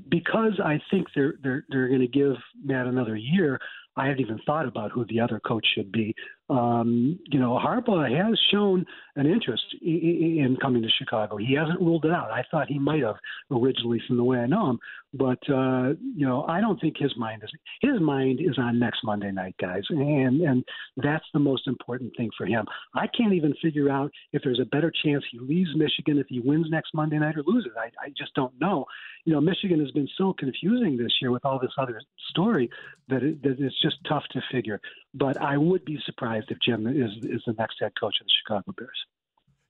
because 0.08 0.60
I 0.64 0.80
think 0.90 1.08
they're 1.14 1.34
they're 1.42 1.64
they're 1.68 1.88
going 1.88 2.00
to 2.00 2.08
give 2.08 2.36
Matt 2.64 2.86
another 2.86 3.16
year. 3.16 3.60
I 3.96 4.08
haven't 4.08 4.20
even 4.20 4.40
thought 4.44 4.66
about 4.66 4.90
who 4.90 5.04
the 5.06 5.20
other 5.20 5.40
coach 5.40 5.66
should 5.74 5.92
be. 5.92 6.14
Um, 6.50 7.18
you 7.30 7.38
know, 7.38 7.58
Harbaugh 7.58 8.10
has 8.10 8.38
shown 8.50 8.84
an 9.16 9.26
interest 9.26 9.64
in, 9.80 10.38
in 10.44 10.56
coming 10.60 10.82
to 10.82 10.88
Chicago. 10.98 11.38
He 11.38 11.54
hasn't 11.54 11.80
ruled 11.80 12.04
it 12.04 12.10
out. 12.10 12.30
I 12.30 12.42
thought 12.50 12.68
he 12.68 12.78
might 12.78 13.02
have 13.02 13.16
originally 13.50 14.02
from 14.06 14.18
the 14.18 14.24
way 14.24 14.38
I 14.38 14.46
know 14.46 14.70
him, 14.70 14.78
but 15.14 15.38
uh, 15.48 15.94
you 16.14 16.26
know, 16.26 16.44
I 16.46 16.60
don't 16.60 16.78
think 16.80 16.96
his 16.98 17.16
mind 17.16 17.42
is 17.44 17.50
his 17.80 17.98
mind 18.00 18.40
is 18.40 18.58
on 18.58 18.78
next 18.78 18.98
Monday 19.04 19.30
night, 19.30 19.54
guys, 19.58 19.84
and 19.88 20.42
and 20.42 20.64
that's 20.98 21.24
the 21.32 21.38
most 21.38 21.66
important 21.66 22.12
thing 22.16 22.30
for 22.36 22.46
him. 22.46 22.66
I 22.94 23.06
can't 23.06 23.32
even 23.32 23.54
figure 23.62 23.88
out 23.88 24.10
if 24.32 24.42
there's 24.42 24.60
a 24.60 24.66
better 24.66 24.92
chance 25.04 25.24
he 25.30 25.38
leaves 25.38 25.70
Michigan 25.76 26.18
if 26.18 26.26
he 26.28 26.40
wins 26.40 26.66
next 26.68 26.92
Monday 26.92 27.18
night 27.18 27.36
or 27.36 27.42
loses. 27.46 27.72
I, 27.78 27.86
I 28.04 28.08
just 28.18 28.34
don't 28.34 28.52
know. 28.60 28.84
You 29.24 29.32
know, 29.32 29.40
Michigan 29.40 29.80
has 29.80 29.90
been 29.92 30.08
so 30.18 30.34
confusing 30.38 30.98
this 30.98 31.12
year 31.22 31.30
with 31.30 31.44
all 31.46 31.58
this 31.58 31.72
other 31.78 32.00
story 32.30 32.68
that, 33.08 33.22
it, 33.22 33.42
that 33.42 33.56
it's 33.58 33.80
just 33.84 33.96
tough 34.08 34.24
to 34.32 34.40
figure. 34.50 34.80
But 35.12 35.40
I 35.40 35.56
would 35.56 35.84
be 35.84 35.98
surprised 36.06 36.46
if 36.50 36.58
Jim 36.64 36.86
is 36.86 37.12
is 37.22 37.42
the 37.46 37.54
next 37.58 37.76
head 37.80 37.92
coach 38.00 38.16
of 38.20 38.26
the 38.26 38.32
Chicago 38.42 38.74
Bears. 38.76 38.98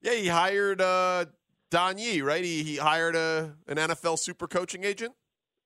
Yeah, 0.03 0.15
he 0.15 0.29
hired 0.29 0.81
uh, 0.81 1.27
Don 1.71 1.99
Yee, 1.99 2.21
right? 2.23 2.45
He, 2.45 2.63
he 2.63 2.77
hired 2.77 3.17
a, 3.17 3.55
an 3.67 3.77
NFL 3.77 4.19
super 4.19 4.47
coaching 4.47 4.85
agent. 4.85 5.15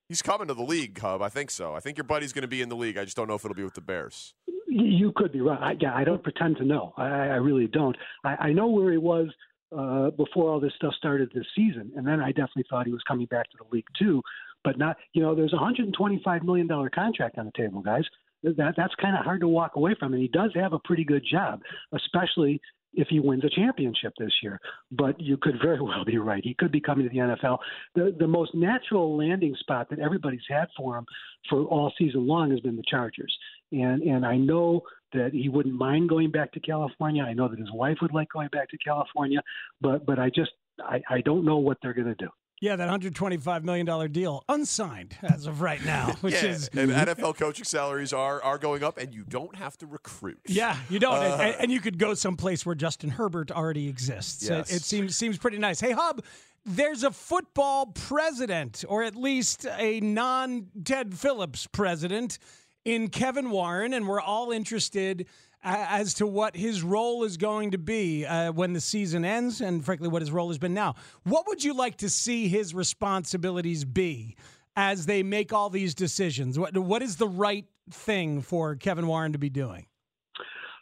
He's 0.09 0.23
coming 0.23 0.49
to 0.49 0.55
the 0.55 0.63
league, 0.63 0.99
Hub. 0.99 1.21
I 1.21 1.29
think 1.29 1.51
so. 1.51 1.75
I 1.75 1.81
think 1.81 1.99
your 1.99 2.05
buddy's 2.05 2.33
going 2.33 2.43
to 2.43 2.49
be 2.49 2.63
in 2.63 2.69
the 2.69 2.77
league. 2.77 2.97
I 2.97 3.05
just 3.05 3.17
don't 3.17 3.29
know 3.29 3.35
if 3.35 3.45
it'll 3.45 3.55
be 3.55 3.65
with 3.65 3.75
the 3.75 3.83
Bears. 3.83 4.33
You 4.69 5.13
could 5.15 5.33
be 5.33 5.41
right. 5.41 5.61
I, 5.61 5.77
yeah, 5.79 5.95
I 5.95 6.05
don't 6.05 6.23
pretend 6.23 6.57
to 6.59 6.65
know. 6.65 6.95
I, 6.97 7.07
I 7.07 7.37
really 7.37 7.67
don't. 7.67 7.97
I, 8.25 8.37
I 8.49 8.53
know 8.53 8.69
where 8.69 8.91
he 8.91 8.97
was 8.97 9.29
uh, 9.77 10.11
before 10.11 10.51
all 10.51 10.61
this 10.61 10.73
stuff 10.77 10.95
started 10.95 11.31
this 11.35 11.47
season, 11.55 11.93
and 11.97 12.07
then 12.07 12.21
I 12.21 12.29
definitely 12.29 12.65
thought 12.71 12.87
he 12.87 12.93
was 12.93 13.03
coming 13.07 13.27
back 13.27 13.51
to 13.51 13.57
the 13.59 13.75
league 13.75 13.87
too. 13.99 14.23
But 14.65 14.79
not, 14.79 14.97
you 15.13 15.23
know, 15.23 15.35
there's 15.35 15.53
a 15.53 15.57
125 15.57 16.43
million 16.43 16.67
dollar 16.67 16.91
contract 16.91 17.39
on 17.39 17.47
the 17.47 17.53
table, 17.53 17.83
guys. 17.83 18.05
That 18.43 18.75
that's 18.77 18.95
kind 19.01 19.17
of 19.17 19.25
hard 19.25 19.41
to 19.41 19.49
walk 19.49 19.77
away 19.77 19.97
from, 19.99 20.13
and 20.13 20.23
he 20.23 20.29
does 20.29 20.51
have 20.55 20.73
a 20.73 20.79
pretty 20.79 21.05
good 21.05 21.25
job, 21.31 21.61
especially 21.93 22.61
if 22.95 23.09
he 23.09 23.21
wins 23.21 23.45
a 23.45 23.51
championship 23.51 24.13
this 24.19 24.33
year. 24.43 24.61
But 24.91 25.21
you 25.21 25.37
could 25.37 25.57
very 25.63 25.81
well 25.81 26.05
be 26.05 26.19
right. 26.19 26.43
He 26.43 26.55
could 26.55 26.73
be 26.73 26.81
coming 26.81 27.09
to 27.09 27.13
the 27.13 27.19
NFL. 27.19 27.59
The 27.95 28.15
the 28.19 28.27
most 28.27 28.55
natural 28.55 29.17
landing 29.17 29.57
spot 29.61 29.91
that 29.91 29.99
everybody's 29.99 30.41
had 30.49 30.69
for 30.77 30.99
him 30.99 31.07
for 31.49 31.65
all 31.65 31.93
season 31.99 32.27
long 32.27 32.51
has 32.51 32.61
been 32.61 32.77
the 32.77 32.85
Chargers. 32.89 33.37
And 33.73 34.03
and 34.03 34.25
I 34.25 34.37
know 34.37 34.83
that 35.13 35.33
he 35.33 35.49
wouldn't 35.49 35.75
mind 35.75 36.09
going 36.09 36.31
back 36.31 36.53
to 36.53 36.61
California. 36.61 37.23
I 37.23 37.33
know 37.33 37.49
that 37.49 37.59
his 37.59 37.73
wife 37.73 37.99
would 38.03 38.13
like 38.13 38.29
going 38.33 38.49
back 38.49 38.69
to 38.71 38.79
California, 38.79 39.41
but 39.81 40.07
but 40.07 40.19
I 40.19 40.31
just 40.31 40.53
I, 40.81 41.03
I 41.09 41.21
don't 41.23 41.45
know 41.45 41.59
what 41.59 41.79
they're 41.83 41.95
to 41.95 42.15
do. 42.15 42.29
Yeah, 42.61 42.75
that 42.77 42.89
$125 42.89 43.63
million 43.63 44.13
deal, 44.13 44.43
unsigned 44.49 45.17
as 45.23 45.47
of 45.47 45.61
right 45.61 45.85
now, 45.85 46.17
which 46.21 46.35
yeah, 46.35 46.47
is. 46.47 46.69
And 46.69 46.91
NFL 46.91 47.37
coaching 47.37 47.65
salaries 47.65 48.13
are, 48.13 48.43
are 48.43 48.59
going 48.59 48.83
up, 48.83 48.99
and 48.99 49.15
you 49.15 49.25
don't 49.29 49.55
have 49.57 49.77
to 49.79 49.87
recruit. 49.87 50.41
Yeah, 50.47 50.77
you 50.91 50.99
don't. 50.99 51.15
Uh, 51.15 51.39
and, 51.41 51.57
and, 51.61 51.73
you 51.73 51.81
could 51.81 51.99
go 51.99 52.15
someplace 52.15 52.67
where 52.67 52.75
Justin 52.75 53.11
Herbert 53.11 53.53
already 53.53 53.89
exists. 53.89 54.49
Yes. 54.49 54.73
It, 54.73 54.77
it 54.77 54.83
seems, 54.83 55.17
seems 55.17 55.39
pretty 55.39 55.59
nice. 55.59 55.81
Hey, 55.81 55.93
Hub, 55.93 56.25
there's 56.65 57.05
a 57.05 57.13
football 57.13 57.87
president, 57.87 58.85
or 58.89 59.05
at 59.05 59.15
least 59.15 59.65
a 59.79 60.01
non 60.01 60.67
Ted 60.85 61.15
Phillips 61.15 61.69
president, 61.69 62.39
in 62.85 63.09
Kevin 63.09 63.51
Warren, 63.51 63.93
and 63.93 64.09
we're 64.09 64.21
all 64.21 64.51
interested 64.51 65.27
as 65.63 66.15
to 66.15 66.27
what 66.27 66.57
his 66.57 66.83
role 66.83 67.25
is 67.25 67.37
going 67.37 67.73
to 67.73 67.79
be 67.79 68.25
uh, 68.25 68.53
when 68.53 68.73
the 68.73 68.81
season 68.81 69.25
ends, 69.25 69.61
and 69.61 69.85
frankly, 69.85 70.09
what 70.09 70.23
his 70.23 70.31
role 70.31 70.49
has 70.49 70.59
been 70.59 70.75
now. 70.75 70.95
What 71.25 71.47
would 71.49 71.65
you 71.65 71.75
like 71.75 71.97
to 71.99 72.09
see 72.09 72.49
his 72.49 72.75
responsibilities 72.75 73.85
be 73.85 74.37
as 74.77 75.07
they 75.07 75.23
make 75.23 75.53
all 75.53 75.71
these 75.71 75.95
decisions? 75.95 76.59
What, 76.59 76.77
what 76.77 77.03
is 77.03 77.17
the 77.17 77.29
right 77.29 77.67
thing 77.91 78.41
for 78.43 78.77
Kevin 78.77 79.07
Warren 79.07 79.33
to 79.33 79.39
be 79.39 79.51
doing? 79.51 79.87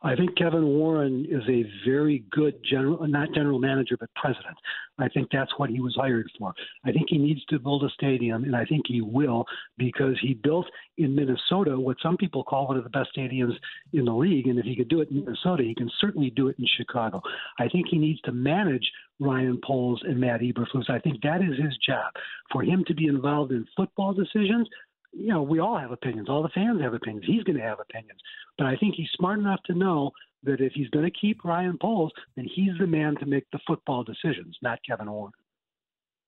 I 0.06 0.14
think 0.14 0.36
Kevin 0.36 0.64
Warren 0.64 1.26
is 1.28 1.42
a 1.48 1.64
very 1.84 2.25
good 2.30 2.54
general, 2.64 3.04
not 3.08 3.34
general 3.34 3.58
manager, 3.58 3.96
but 3.98 4.08
president. 4.14 4.56
I 4.98 5.08
think 5.08 5.28
that's 5.32 5.50
what 5.56 5.68
he 5.68 5.80
was 5.80 5.96
hired 5.96 6.30
for. 6.38 6.54
I 6.84 6.92
think 6.92 7.06
he 7.10 7.18
needs 7.18 7.44
to 7.46 7.58
build 7.58 7.82
a 7.82 7.90
stadium, 7.90 8.44
and 8.44 8.54
I 8.54 8.64
think 8.64 8.84
he 8.86 9.00
will 9.00 9.44
because 9.76 10.16
he 10.22 10.34
built 10.34 10.66
in 10.96 11.14
Minnesota 11.14 11.78
what 11.78 11.96
some 12.00 12.16
people 12.16 12.44
call 12.44 12.68
one 12.68 12.76
of 12.76 12.84
the 12.84 12.90
best 12.90 13.10
stadiums 13.16 13.54
in 13.92 14.04
the 14.04 14.14
league. 14.14 14.46
And 14.46 14.60
if 14.60 14.64
he 14.64 14.76
could 14.76 14.88
do 14.88 15.00
it 15.00 15.10
in 15.10 15.25
Minnesota, 15.25 15.64
he 15.64 15.75
can 15.75 15.90
certainly 16.00 16.30
do 16.30 16.48
it 16.48 16.56
in 16.58 16.66
Chicago. 16.76 17.20
I 17.58 17.68
think 17.68 17.86
he 17.90 17.98
needs 17.98 18.20
to 18.22 18.32
manage 18.32 18.88
Ryan 19.18 19.58
Poles 19.64 20.02
and 20.04 20.20
Matt 20.20 20.40
Eberflus. 20.40 20.88
I 20.88 20.98
think 21.00 21.20
that 21.22 21.42
is 21.42 21.58
his 21.58 21.76
job. 21.84 22.12
For 22.52 22.62
him 22.62 22.84
to 22.86 22.94
be 22.94 23.06
involved 23.06 23.50
in 23.50 23.66
football 23.76 24.12
decisions, 24.12 24.69
you 25.12 25.28
know, 25.28 25.42
we 25.42 25.60
all 25.60 25.78
have 25.78 25.92
opinions. 25.92 26.28
All 26.28 26.42
the 26.42 26.49
fans 26.50 26.80
have 26.82 26.95
opinions. 26.95 27.26
He's 27.26 27.42
going 27.45 27.56
to 27.56 27.62
have 27.62 27.80
opinions. 27.80 28.21
But 28.58 28.66
I 28.66 28.76
think 28.76 28.95
he's 28.97 29.08
smart 29.16 29.38
enough 29.38 29.60
to 29.66 29.75
know 29.75 30.10
that 30.42 30.60
if 30.60 30.73
he's 30.75 30.88
going 30.90 31.04
to 31.04 31.10
keep 31.10 31.45
Ryan 31.45 31.78
Poles, 31.80 32.12
then 32.36 32.47
he's 32.54 32.73
the 32.78 32.86
man 32.86 33.16
to 33.16 33.26
make 33.26 33.45
the 33.52 33.58
football 33.66 34.04
decisions, 34.04 34.56
not 34.62 34.78
Kevin 34.88 35.10
Warren. 35.10 35.32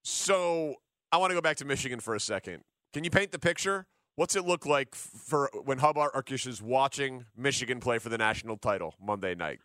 So 0.04 0.76
I 1.12 1.18
want 1.18 1.30
to 1.30 1.34
go 1.34 1.40
back 1.40 1.56
to 1.58 1.64
Michigan 1.64 2.00
for 2.00 2.14
a 2.14 2.20
second. 2.20 2.62
Can 2.92 3.04
you 3.04 3.10
paint 3.10 3.32
the 3.32 3.38
picture? 3.38 3.86
What's 4.16 4.34
it 4.34 4.44
look 4.44 4.66
like 4.66 4.94
for 4.94 5.50
when 5.64 5.78
Hub 5.78 5.96
Arkush 5.96 6.46
is 6.46 6.60
watching 6.60 7.26
Michigan 7.36 7.78
play 7.78 7.98
for 7.98 8.08
the 8.08 8.18
national 8.18 8.56
title 8.56 8.94
Monday 9.00 9.34
night? 9.34 9.60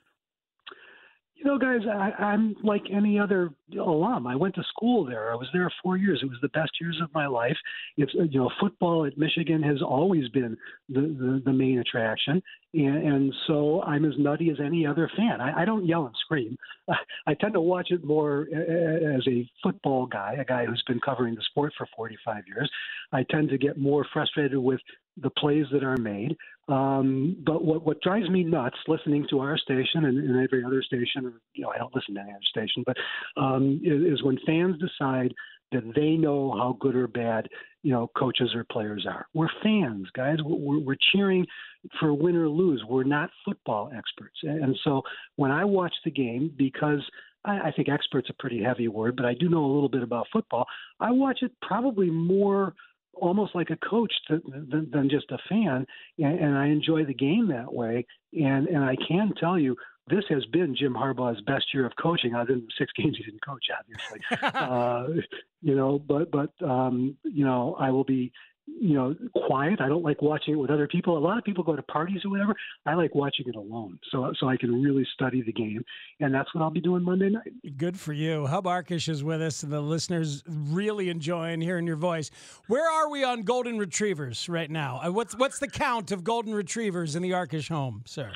You 1.44 1.50
know, 1.52 1.58
guys, 1.58 1.82
I, 1.86 2.12
I'm 2.24 2.56
like 2.64 2.84
any 2.90 3.20
other 3.20 3.50
alum. 3.78 4.28
I 4.28 4.36
went 4.36 4.56
to 4.56 4.64
school 4.70 5.04
there. 5.04 5.30
I 5.30 5.36
was 5.36 5.50
there 5.52 5.70
four 5.84 5.98
years. 5.98 6.22
It 6.24 6.28
was 6.28 6.38
the 6.42 6.48
best 6.50 6.72
years 6.80 6.98
of 7.04 7.14
my 7.14 7.28
life. 7.28 7.58
It's 7.98 8.14
you 8.14 8.40
know, 8.40 8.50
football 8.62 9.06
at 9.06 9.18
Michigan 9.18 9.62
has 9.62 9.82
always 9.82 10.30
been 10.30 10.56
the 10.88 11.02
the, 11.02 11.42
the 11.44 11.52
main 11.52 11.80
attraction, 11.80 12.42
and, 12.74 12.96
and 12.96 13.34
so 13.46 13.82
I'm 13.82 14.06
as 14.06 14.14
nutty 14.18 14.52
as 14.52 14.58
any 14.64 14.88
other 14.88 15.12
fan. 15.18 15.42
I, 15.42 15.64
I 15.64 15.66
don't 15.66 15.86
yell 15.86 16.06
and 16.06 16.16
scream. 16.24 16.58
I, 16.90 16.94
I 17.28 17.34
tend 17.34 17.54
to 17.54 17.62
watch 17.62 17.92
it 17.92 18.06
more 18.06 18.44
as 18.44 19.28
a 19.28 19.50
football 19.62 20.06
guy, 20.06 20.38
a 20.40 20.46
guy 20.46 20.66
who's 20.66 20.84
been 20.88 21.02
covering 21.02 21.36
the 21.36 21.44
sport 21.50 21.74
for 21.78 21.88
45 21.98 22.44
years. 22.48 22.72
I 23.12 23.26
tend 23.30 23.50
to 23.50 23.58
get 23.58 23.78
more 23.78 24.06
frustrated 24.14 24.58
with 24.58 24.80
the 25.22 25.30
plays 25.32 25.66
that 25.72 25.84
are 25.84 25.98
made. 25.98 26.36
Um, 26.68 27.38
but 27.46 27.64
what 27.64 27.86
what 27.86 28.02
drives 28.02 28.30
me 28.30 28.44
nuts, 28.44 28.78
listening 28.88 29.28
to 29.30 29.40
our 29.40 29.58
station 29.58 30.06
and, 30.06 30.18
and 30.18 30.44
every 30.44 30.64
other 30.64 30.82
station, 30.82 31.26
or 31.26 31.34
you 31.54 31.64
know, 31.64 31.70
I 31.70 31.78
don't 31.78 31.94
listen 31.94 32.16
to 32.16 32.22
any 32.22 32.32
other 32.32 32.40
station, 32.50 32.84
but 32.86 32.96
um, 33.36 33.82
is, 33.84 34.14
is 34.14 34.24
when 34.24 34.38
fans 34.46 34.76
decide 34.80 35.34
that 35.74 35.84
they 35.96 36.12
know 36.12 36.52
how 36.52 36.78
good 36.80 36.96
or 36.96 37.08
bad 37.08 37.48
you 37.82 37.92
know 37.92 38.10
coaches 38.18 38.52
or 38.56 38.64
players 38.64 39.06
are. 39.10 39.26
We're 39.34 39.50
fans, 39.62 40.08
guys. 40.16 40.38
We're, 40.44 40.80
we're 40.80 40.98
cheering 41.12 41.46
for 42.00 42.14
win 42.14 42.38
or 42.38 42.48
lose. 42.48 42.82
We're 42.88 43.04
not 43.04 43.30
football 43.44 43.92
experts, 43.96 44.38
and 44.44 44.78
so 44.86 45.02
when 45.36 45.52
I 45.52 45.66
watch 45.66 45.94
the 46.06 46.12
game, 46.12 46.54
because 46.58 47.02
I, 47.46 47.60
I 47.60 47.72
think 47.76 47.90
expert's 47.90 48.30
a 48.30 48.42
pretty 48.42 48.64
heavy 48.64 48.88
word, 48.88 49.16
but 49.16 49.26
I 49.26 49.34
do 49.34 49.50
know 49.50 49.66
a 49.66 49.74
little 49.74 49.90
bit 49.90 50.04
about 50.04 50.28
football. 50.32 50.66
I 51.00 51.12
watch 51.12 51.40
it 51.42 51.52
probably 51.62 52.10
more 52.10 52.74
almost 53.14 53.56
like 53.56 53.70
a 53.70 53.78
coach 53.78 54.14
to, 54.28 54.42
than, 54.46 54.90
than 54.92 55.10
just 55.10 55.32
a 55.32 55.38
fan, 55.50 55.86
and, 56.18 56.40
and 56.40 56.58
I 56.58 56.68
enjoy 56.68 57.06
the 57.06 57.14
game 57.14 57.48
that 57.50 57.74
way. 57.74 58.06
And 58.34 58.68
and 58.68 58.84
I 58.84 58.96
can 59.08 59.34
tell 59.40 59.58
you, 59.58 59.76
this 60.08 60.24
has 60.30 60.46
been 60.48 60.76
Jim 60.76 60.94
Harbaugh's 60.94 61.42
best 61.42 61.74
year 61.74 61.86
of 61.86 61.94
coaching, 62.02 62.36
other 62.36 62.54
than 62.54 62.68
six 62.78 62.92
games 62.98 63.18
he 63.18 63.24
didn't 63.24 63.46
coach, 63.46 63.66
obviously. 63.78 64.20
uh, 64.54 65.08
you 65.62 65.76
know, 65.76 66.00
but 66.00 66.32
but 66.32 66.52
um, 66.66 67.16
you 67.24 67.46
know, 67.46 67.76
I 67.80 67.92
will 67.92 68.04
be 68.04 68.32
you 68.66 68.94
know, 68.96 69.16
quiet. 69.48 69.82
I 69.82 69.88
don't 69.88 70.04
like 70.04 70.22
watching 70.22 70.54
it 70.54 70.58
with 70.58 70.70
other 70.70 70.88
people. 70.88 71.18
A 71.18 71.20
lot 71.20 71.38
of 71.38 71.44
people 71.44 71.64
go 71.64 71.76
to 71.76 71.84
parties 71.84 72.22
or 72.26 72.30
whatever. 72.30 72.56
I 72.86 72.94
like 72.96 73.14
watching 73.14 73.46
it 73.48 73.56
alone, 73.56 74.00
so 74.12 74.32
so 74.40 74.48
I 74.48 74.58
can 74.58 74.82
really 74.82 75.06
study 75.14 75.42
the 75.42 75.52
game, 75.52 75.84
and 76.20 76.34
that's 76.34 76.54
what 76.54 76.62
I'll 76.62 76.72
be 76.72 76.82
doing 76.82 77.04
Monday 77.04 77.30
night. 77.30 77.54
Good 77.78 78.00
for 78.00 78.14
you. 78.14 78.48
Hub 78.48 78.66
Arkush 78.66 79.10
is 79.10 79.24
with 79.24 79.42
us, 79.42 79.64
and 79.64 79.72
the 79.72 79.82
listeners 79.82 80.44
really 80.48 81.10
enjoying 81.10 81.62
hearing 81.62 81.88
your 81.88 81.98
voice. 81.98 82.32
Where 82.68 82.90
are 82.90 83.10
we 83.10 83.24
on 83.24 83.44
golden 83.44 83.78
retrievers 83.78 84.48
right 84.50 84.70
now? 84.70 85.02
Uh, 85.04 85.12
what's 85.12 85.36
what's 85.38 85.60
the 85.60 85.70
count 85.70 86.12
of 86.12 86.24
golden 86.24 86.54
retrievers 86.54 87.16
in 87.16 87.22
the 87.22 87.32
Arkush 87.32 87.70
home, 87.70 88.04
sir? 88.06 88.32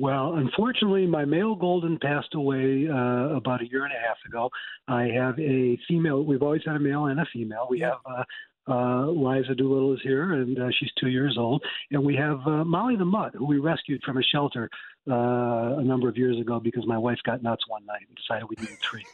Well, 0.00 0.36
unfortunately, 0.36 1.06
my 1.06 1.26
male 1.26 1.54
golden 1.54 1.98
passed 1.98 2.34
away 2.34 2.88
uh, 2.88 3.36
about 3.36 3.60
a 3.60 3.68
year 3.68 3.84
and 3.84 3.92
a 3.92 3.98
half 3.98 4.16
ago. 4.26 4.48
I 4.88 5.08
have 5.08 5.38
a 5.38 5.78
female. 5.86 6.24
We've 6.24 6.42
always 6.42 6.62
had 6.64 6.76
a 6.76 6.78
male 6.78 7.06
and 7.06 7.20
a 7.20 7.26
female. 7.30 7.66
We 7.68 7.80
have 7.80 7.98
uh, 8.06 8.24
uh, 8.70 9.06
Liza 9.06 9.54
Doolittle 9.54 9.94
is 9.94 10.00
here, 10.02 10.34
and 10.34 10.58
uh, 10.58 10.68
she's 10.78 10.90
two 11.00 11.08
years 11.08 11.36
old. 11.38 11.62
And 11.90 12.04
we 12.04 12.16
have 12.16 12.40
uh, 12.46 12.64
Molly 12.64 12.96
the 12.96 13.04
Mutt, 13.04 13.34
who 13.34 13.46
we 13.46 13.58
rescued 13.58 14.02
from 14.04 14.18
a 14.18 14.22
shelter 14.22 14.70
uh, 15.08 15.78
a 15.78 15.82
number 15.82 16.08
of 16.08 16.16
years 16.16 16.38
ago 16.40 16.60
because 16.60 16.86
my 16.86 16.98
wife 16.98 17.18
got 17.24 17.42
nuts 17.42 17.64
one 17.68 17.84
night 17.86 18.02
and 18.06 18.16
decided 18.16 18.48
we 18.48 18.56
needed 18.60 18.78
three. 18.82 19.04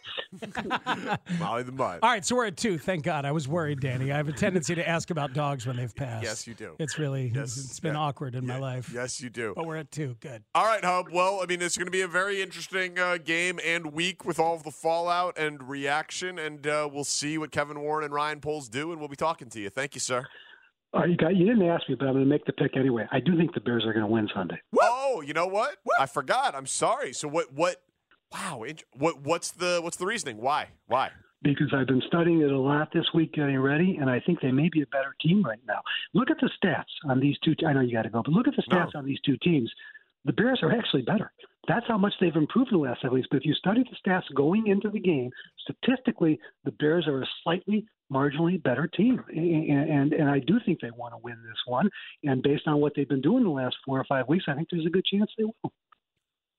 Molly 1.38 1.62
the 1.62 1.72
Mud. 1.72 2.00
All 2.02 2.10
right, 2.10 2.24
so 2.24 2.34
we're 2.36 2.46
at 2.46 2.56
two. 2.56 2.78
Thank 2.78 3.04
God. 3.04 3.24
I 3.24 3.32
was 3.32 3.46
worried, 3.46 3.80
Danny. 3.80 4.10
I 4.12 4.16
have 4.16 4.28
a 4.28 4.32
tendency 4.32 4.74
to 4.74 4.88
ask 4.88 5.10
about 5.10 5.32
dogs 5.32 5.66
when 5.66 5.76
they've 5.76 5.94
passed. 5.94 6.24
Yes, 6.24 6.46
you 6.46 6.54
do. 6.54 6.74
It's 6.78 6.98
really 6.98 7.32
Yes. 7.34 7.56
it's 7.56 7.80
been 7.80 7.94
Yeah. 7.94 8.00
awkward 8.00 8.34
in 8.34 8.46
my 8.46 8.58
life. 8.58 8.90
Yes, 8.92 9.20
you 9.20 9.30
do. 9.30 9.52
But 9.54 9.66
we're 9.66 9.76
at 9.76 9.90
two. 9.90 10.16
Good. 10.20 10.42
All 10.54 10.64
right, 10.64 10.84
Hub. 10.84 11.06
Well, 11.12 11.40
I 11.42 11.46
mean, 11.46 11.62
it's 11.62 11.76
going 11.76 11.86
to 11.86 11.92
be 11.92 12.02
a 12.02 12.08
very 12.08 12.42
interesting 12.42 12.98
uh, 12.98 13.18
game 13.18 13.60
and 13.64 13.92
week 13.92 14.24
with 14.24 14.38
all 14.40 14.54
of 14.54 14.62
the 14.64 14.70
fallout 14.72 15.38
and 15.38 15.68
reaction, 15.68 16.38
and 16.38 16.66
uh, 16.66 16.88
we'll 16.92 17.04
see 17.04 17.38
what 17.38 17.50
Kevin 17.52 17.80
Warren 17.80 18.04
and 18.04 18.12
Ryan 18.12 18.40
Poles 18.40 18.68
do, 18.68 18.90
and 18.90 19.00
we'll 19.00 19.08
be 19.08 19.16
talking 19.16 19.48
to 19.50 19.60
you. 19.60 19.70
Thank 19.70 19.94
you, 19.94 20.00
sir. 20.00 20.26
All 20.92 21.00
right, 21.02 21.10
you, 21.10 21.16
got, 21.16 21.36
you 21.36 21.44
didn't 21.46 21.68
ask 21.68 21.88
me, 21.88 21.94
but 21.94 22.06
I'm 22.06 22.14
going 22.14 22.24
to 22.24 22.28
make 22.30 22.46
the 22.46 22.52
pick 22.52 22.76
anyway. 22.76 23.06
I 23.12 23.20
do 23.20 23.36
think 23.36 23.52
the 23.54 23.60
Bears 23.60 23.84
are 23.84 23.92
going 23.92 24.06
to 24.06 24.10
win 24.10 24.28
Sunday. 24.34 24.58
Oh, 24.80 25.20
you 25.26 25.34
know 25.34 25.46
what? 25.46 25.76
I 25.98 26.06
forgot. 26.06 26.54
I'm 26.54 26.66
sorry. 26.66 27.12
So 27.12 27.28
what? 27.28 27.52
What? 27.52 27.82
Wow. 28.32 28.62
int- 28.62 28.84
What? 28.92 29.20
What's 29.20 29.50
the 29.50 29.80
What's 29.82 29.96
the 29.98 30.06
reasoning? 30.06 30.38
Why? 30.38 30.68
Why? 30.86 31.10
because 31.42 31.72
I've 31.72 31.86
been 31.86 32.02
studying 32.08 32.40
it 32.40 32.50
a 32.50 32.58
lot 32.58 32.88
this 32.92 33.04
week, 33.14 33.34
getting 33.34 33.60
ready, 33.60 33.98
and 34.00 34.10
I 34.10 34.18
think 34.18 34.40
they 34.40 34.50
may 34.50 34.68
be 34.68 34.82
a 34.82 34.86
better 34.86 35.14
team 35.20 35.44
right 35.44 35.60
now. 35.68 35.80
Look 36.12 36.28
at 36.30 36.38
the 36.40 36.50
stats 36.60 36.84
on 37.08 37.20
these 37.20 37.36
two. 37.44 37.54
I 37.64 37.72
know 37.72 37.80
you 37.82 37.92
got 37.92 38.02
to 38.02 38.08
go, 38.08 38.22
but 38.24 38.32
look 38.32 38.48
at 38.48 38.56
the 38.56 38.62
stats 38.62 38.96
on 38.96 39.04
these 39.04 39.20
two 39.24 39.36
teams. 39.36 39.70
The 40.24 40.32
Bears 40.32 40.58
are 40.62 40.72
actually 40.72 41.02
better. 41.02 41.30
That's 41.68 41.86
how 41.88 41.98
much 41.98 42.12
they've 42.20 42.34
improved 42.34 42.72
in 42.72 42.78
the 42.78 42.84
last 42.84 43.00
several 43.00 43.16
weeks. 43.16 43.28
But 43.30 43.38
if 43.38 43.44
you 43.44 43.54
study 43.54 43.84
the 43.84 44.10
stats 44.10 44.22
going 44.34 44.68
into 44.68 44.88
the 44.90 45.00
game, 45.00 45.30
statistically, 45.60 46.38
the 46.64 46.72
Bears 46.72 47.06
are 47.06 47.22
a 47.22 47.26
slightly 47.42 47.86
marginally 48.12 48.62
better 48.62 48.86
team, 48.86 49.22
and 49.28 49.90
and, 49.90 50.12
and 50.12 50.30
I 50.30 50.38
do 50.40 50.60
think 50.64 50.80
they 50.80 50.90
want 50.92 51.14
to 51.14 51.18
win 51.22 51.36
this 51.42 51.58
one. 51.66 51.90
And 52.24 52.42
based 52.42 52.66
on 52.66 52.80
what 52.80 52.92
they've 52.94 53.08
been 53.08 53.20
doing 53.20 53.44
the 53.44 53.50
last 53.50 53.76
four 53.84 53.98
or 53.98 54.04
five 54.04 54.28
weeks, 54.28 54.44
I 54.48 54.54
think 54.54 54.68
there's 54.70 54.86
a 54.86 54.90
good 54.90 55.04
chance 55.04 55.30
they 55.36 55.44
will. 55.44 55.72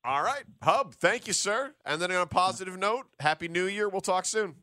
All 0.04 0.24
right, 0.24 0.43
Hub. 0.63 0.93
Thank 0.93 1.28
you, 1.28 1.34
sir. 1.34 1.74
And 1.86 2.02
then 2.02 2.12
on 2.12 2.22
a 2.22 2.26
positive 2.28 2.78
note, 2.78 3.08
Happy 3.20 3.48
New 3.48 3.65
Year. 3.65 3.89
We'll 3.89 4.02
talk 4.02 4.26
soon. 4.26 4.56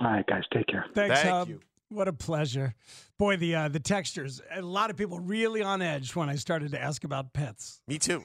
All 0.00 0.10
right, 0.10 0.26
guys, 0.26 0.44
take 0.52 0.66
care. 0.68 0.86
Thanks, 0.94 1.20
Thank 1.20 1.28
Hub. 1.28 1.48
you. 1.48 1.60
What 1.90 2.06
a 2.06 2.12
pleasure. 2.12 2.74
Boy, 3.18 3.36
the 3.36 3.54
uh, 3.54 3.68
the 3.68 3.80
textures. 3.80 4.40
A 4.54 4.62
lot 4.62 4.90
of 4.90 4.96
people 4.96 5.18
really 5.18 5.60
on 5.62 5.82
edge 5.82 6.14
when 6.14 6.28
I 6.28 6.36
started 6.36 6.70
to 6.70 6.80
ask 6.80 7.02
about 7.04 7.32
pets. 7.32 7.82
Me 7.88 7.98
too. 7.98 8.24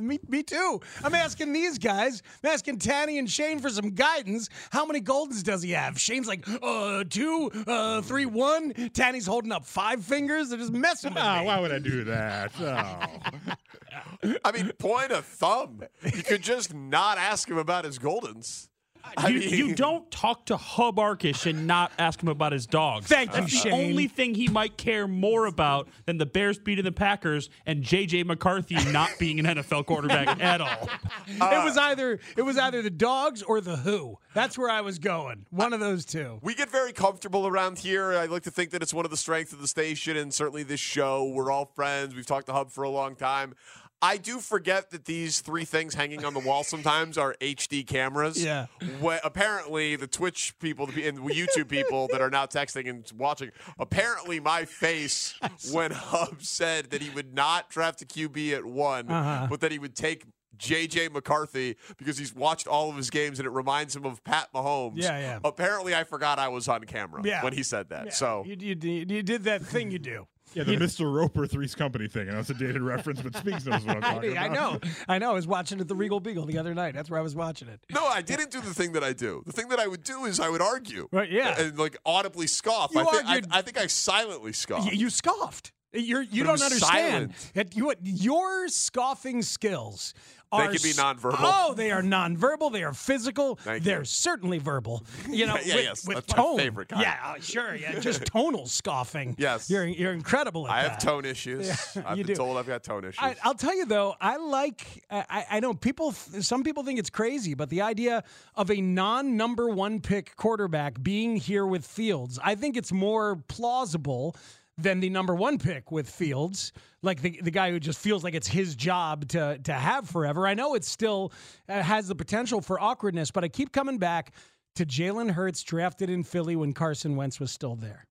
Me, 0.00 0.18
me 0.28 0.42
too. 0.42 0.80
I'm 1.04 1.14
asking 1.14 1.52
these 1.52 1.78
guys. 1.78 2.22
I'm 2.42 2.50
asking 2.50 2.78
Tanny 2.78 3.18
and 3.18 3.30
Shane 3.30 3.58
for 3.58 3.68
some 3.70 3.90
guidance. 3.90 4.48
How 4.70 4.84
many 4.86 5.00
Goldens 5.00 5.42
does 5.42 5.62
he 5.62 5.72
have? 5.72 6.00
Shane's 6.00 6.26
like, 6.28 6.44
uh, 6.62 7.04
two, 7.08 7.50
uh, 7.66 8.00
three, 8.02 8.26
one. 8.26 8.72
Tanny's 8.94 9.26
holding 9.26 9.52
up 9.52 9.64
five 9.64 10.02
fingers. 10.04 10.48
They're 10.48 10.58
just 10.58 10.72
messing 10.72 11.14
with 11.14 11.22
Ah, 11.22 11.40
me. 11.40 11.46
why 11.46 11.60
would 11.60 11.72
I 11.72 11.78
do 11.78 12.04
that? 12.04 12.52
Oh. 12.60 14.32
I 14.44 14.52
mean, 14.52 14.72
point 14.78 15.10
a 15.12 15.22
thumb. 15.22 15.82
You 16.04 16.22
could 16.22 16.42
just 16.42 16.72
not 16.74 17.18
ask 17.18 17.48
him 17.48 17.58
about 17.58 17.84
his 17.84 17.98
Goldens. 17.98 18.68
I 19.16 19.28
You, 19.28 19.40
mean- 19.40 19.48
you 19.54 19.74
don't 19.74 20.10
talk 20.10 20.46
to 20.46 20.56
Hub 20.56 20.96
Arkush 20.96 21.48
and 21.48 21.66
not 21.66 21.92
ask 21.98 22.22
him 22.22 22.28
about 22.28 22.52
his 22.52 22.66
dogs. 22.66 23.06
Thank 23.06 23.34
you, 23.34 23.40
That's 23.40 23.52
the 23.62 23.70
Shane. 23.70 23.90
only 23.90 24.06
thing 24.08 24.34
he 24.34 24.48
might 24.48 24.76
care 24.76 25.08
more 25.08 25.46
about 25.46 25.88
than 26.06 26.18
the 26.18 26.26
Bears 26.26 26.58
beating 26.58 26.84
the 26.84 26.92
Packers 26.92 27.50
and 27.66 27.82
J.J. 27.82 28.22
McCarthy 28.24 28.76
not 28.92 29.10
being 29.18 29.38
an 29.40 29.46
NFL 29.46 29.86
quarterback 29.86 30.40
at 30.42 30.60
all. 30.60 30.88
it 31.28 31.64
was 31.64 31.76
uh, 31.76 31.80
either 31.82 32.18
it 32.36 32.42
was 32.42 32.56
either 32.58 32.82
the 32.82 32.90
dogs 32.90 33.42
or 33.42 33.60
the 33.60 33.76
who. 33.76 34.18
That's 34.34 34.56
where 34.56 34.70
I 34.70 34.80
was 34.80 34.98
going. 34.98 35.46
One 35.50 35.72
of 35.72 35.80
those 35.80 36.04
two. 36.04 36.38
We 36.42 36.54
get 36.54 36.70
very 36.70 36.92
comfortable 36.92 37.46
around 37.46 37.78
here. 37.80 38.12
I 38.12 38.26
like 38.26 38.44
to 38.44 38.50
think 38.50 38.70
that 38.70 38.82
it's 38.82 38.94
one 38.94 39.04
of 39.04 39.10
the 39.10 39.16
strengths 39.16 39.52
of 39.52 39.60
the 39.60 39.66
station 39.68 40.16
and 40.16 40.32
certainly 40.32 40.62
this 40.62 40.80
show. 40.80 41.24
We're 41.24 41.50
all 41.50 41.66
friends. 41.74 42.14
We've 42.14 42.26
talked 42.26 42.46
to 42.46 42.52
Hub 42.52 42.70
for 42.70 42.84
a 42.84 42.90
long 42.90 43.16
time. 43.16 43.54
I 44.02 44.16
do 44.16 44.38
forget 44.40 44.90
that 44.90 45.04
these 45.04 45.40
three 45.40 45.64
things 45.64 45.94
hanging 45.94 46.24
on 46.24 46.32
the 46.34 46.40
wall 46.40 46.64
sometimes 46.64 47.18
are 47.18 47.36
HD 47.40 47.86
cameras. 47.86 48.42
Yeah. 48.42 48.66
Wh- 49.02 49.18
apparently, 49.22 49.96
the 49.96 50.06
Twitch 50.06 50.54
people 50.58 50.86
the- 50.86 51.06
and 51.06 51.18
the 51.18 51.22
YouTube 51.34 51.68
people 51.68 52.08
that 52.12 52.20
are 52.20 52.30
now 52.30 52.46
texting 52.46 52.88
and 52.88 53.04
watching, 53.16 53.50
apparently 53.78 54.40
my 54.40 54.64
face 54.64 55.34
when 55.72 55.90
Hub 55.90 56.42
said 56.42 56.90
that 56.90 57.02
he 57.02 57.10
would 57.10 57.34
not 57.34 57.68
draft 57.68 58.00
a 58.02 58.06
QB 58.06 58.52
at 58.54 58.64
one, 58.64 59.10
Uh-huh. 59.10 59.46
but 59.50 59.60
that 59.60 59.70
he 59.72 59.78
would 59.78 59.94
take 59.94 60.24
JJ 60.56 61.10
McCarthy 61.12 61.76
because 61.96 62.18
he's 62.18 62.34
watched 62.34 62.66
all 62.66 62.90
of 62.90 62.96
his 62.96 63.08
games 63.08 63.38
and 63.38 63.46
it 63.46 63.50
reminds 63.50 63.96
him 63.96 64.04
of 64.04 64.22
Pat 64.24 64.48
Mahomes. 64.54 64.96
Yeah, 65.02 65.18
yeah. 65.18 65.38
Apparently, 65.42 65.94
I 65.94 66.04
forgot 66.04 66.38
I 66.38 66.48
was 66.48 66.68
on 66.68 66.84
camera 66.84 67.22
Yeah. 67.24 67.42
when 67.42 67.54
he 67.54 67.62
said 67.62 67.88
that. 67.90 68.06
Yeah, 68.06 68.12
So 68.12 68.44
you, 68.46 68.56
you, 68.58 68.76
you 69.08 69.22
did 69.22 69.44
that 69.44 69.62
thing 69.62 69.90
you 69.90 69.98
do. 69.98 70.26
Yeah, 70.54 70.64
the 70.64 70.76
Mr. 70.76 71.12
Roper 71.12 71.46
Three's 71.46 71.74
Company 71.74 72.08
thing. 72.08 72.28
I 72.28 72.32
know 72.32 72.40
it's 72.40 72.50
a 72.50 72.54
dated 72.54 72.82
reference, 72.82 73.22
but 73.22 73.36
Speaks 73.36 73.64
knows 73.66 73.84
what 73.84 73.96
I'm 73.96 74.02
talking 74.02 74.36
I 74.36 74.46
about. 74.46 74.50
I 74.50 74.54
know. 74.54 74.80
I 75.08 75.18
know. 75.18 75.30
I 75.30 75.34
was 75.34 75.46
watching 75.46 75.78
it 75.78 75.82
at 75.82 75.88
the 75.88 75.94
Regal 75.94 76.18
Beagle 76.20 76.44
the 76.46 76.58
other 76.58 76.74
night. 76.74 76.94
That's 76.94 77.08
where 77.08 77.20
I 77.20 77.22
was 77.22 77.34
watching 77.36 77.68
it. 77.68 77.80
no, 77.92 78.04
I 78.06 78.20
didn't 78.22 78.50
do 78.50 78.60
the 78.60 78.74
thing 78.74 78.92
that 78.92 79.04
I 79.04 79.12
do. 79.12 79.42
The 79.46 79.52
thing 79.52 79.68
that 79.68 79.78
I 79.78 79.86
would 79.86 80.02
do 80.02 80.24
is 80.24 80.40
I 80.40 80.48
would 80.48 80.60
argue, 80.62 81.08
Right, 81.12 81.30
yeah. 81.30 81.60
and 81.60 81.78
like 81.78 81.96
audibly 82.04 82.46
scoff. 82.48 82.90
You 82.94 83.00
I, 83.00 83.04
think, 83.04 83.24
I, 83.24 83.28
argued- 83.34 83.46
I 83.52 83.62
think 83.62 83.78
I 83.78 83.86
silently 83.86 84.52
scoff. 84.52 84.84
Y- 84.84 84.90
You 84.92 85.08
scoffed. 85.10 85.72
You're, 85.92 86.22
you 86.22 86.28
But 86.30 86.34
it 86.34 86.42
don't 86.44 86.52
was 86.52 86.62
understand. 86.62 87.34
silent. 87.34 87.52
It- 87.54 87.76
you, 87.76 87.92
your 88.02 88.68
scoffing 88.68 89.42
skills 89.42 90.14
They 90.52 90.64
can 90.66 90.72
be 90.82 90.92
nonverbal. 90.92 91.36
Oh, 91.38 91.74
they 91.74 91.92
are 91.92 92.02
nonverbal. 92.02 92.72
They 92.72 92.82
are 92.82 92.92
physical. 92.92 93.54
Thank 93.56 93.84
They're 93.84 94.00
you. 94.00 94.04
certainly 94.04 94.58
verbal. 94.58 95.04
You 95.28 95.46
know, 95.46 95.56
Yeah, 95.64 95.76
with, 95.76 95.84
yes, 95.84 96.06
with 96.06 96.16
that's 96.16 96.36
my 96.36 96.42
tone. 96.42 96.58
favorite 96.58 96.88
kind. 96.88 97.02
Yeah, 97.02 97.16
uh, 97.24 97.40
sure. 97.40 97.74
Yeah, 97.76 98.00
just 98.00 98.24
tonal 98.26 98.66
scoffing. 98.66 99.36
Yes. 99.38 99.70
you're 99.70 99.86
you're 99.86 100.12
incredible 100.12 100.66
at 100.66 100.72
I 100.72 100.82
that. 100.82 100.90
have 100.92 100.98
tone 101.02 101.24
issues. 101.24 101.68
Yeah, 101.68 102.02
I've 102.04 102.16
been 102.16 102.26
do. 102.26 102.34
told 102.34 102.56
I've 102.56 102.66
got 102.66 102.82
tone 102.82 103.04
issues. 103.04 103.18
I, 103.20 103.36
I'll 103.44 103.54
tell 103.54 103.76
you 103.76 103.84
though, 103.86 104.14
I 104.20 104.36
like. 104.38 105.04
I, 105.10 105.46
I 105.52 105.60
know 105.60 105.72
people. 105.74 106.12
Some 106.12 106.64
people 106.64 106.82
think 106.82 106.98
it's 106.98 107.10
crazy, 107.10 107.54
but 107.54 107.70
the 107.70 107.82
idea 107.82 108.24
of 108.56 108.70
a 108.70 108.80
non-number 108.80 109.68
one 109.68 110.00
pick 110.00 110.34
quarterback 110.36 111.00
being 111.02 111.36
here 111.36 111.64
with 111.66 111.86
Fields, 111.86 112.38
I 112.42 112.56
think 112.56 112.76
it's 112.76 112.90
more 112.92 113.36
plausible 113.48 114.34
than 114.82 115.00
the 115.00 115.10
number 115.10 115.34
one 115.34 115.58
pick 115.58 115.90
with 115.92 116.08
Fields, 116.08 116.72
like 117.02 117.20
the 117.22 117.40
the 117.42 117.50
guy 117.50 117.70
who 117.70 117.80
just 117.80 117.98
feels 117.98 118.22
like 118.24 118.34
it's 118.34 118.48
his 118.48 118.74
job 118.74 119.28
to 119.28 119.58
to 119.64 119.72
have 119.72 120.08
forever. 120.08 120.46
I 120.46 120.54
know 120.54 120.74
it 120.74 120.84
still 120.84 121.32
uh, 121.68 121.82
has 121.82 122.08
the 122.08 122.14
potential 122.14 122.60
for 122.60 122.80
awkwardness, 122.80 123.30
but 123.30 123.44
I 123.44 123.48
keep 123.48 123.72
coming 123.72 123.98
back 123.98 124.32
to 124.76 124.86
Jalen 124.86 125.30
Hurts 125.32 125.62
drafted 125.62 126.08
in 126.10 126.22
Philly 126.22 126.56
when 126.56 126.72
Carson 126.72 127.16
Wentz 127.16 127.40
was 127.40 127.50
still 127.50 127.74
there. 127.76 128.06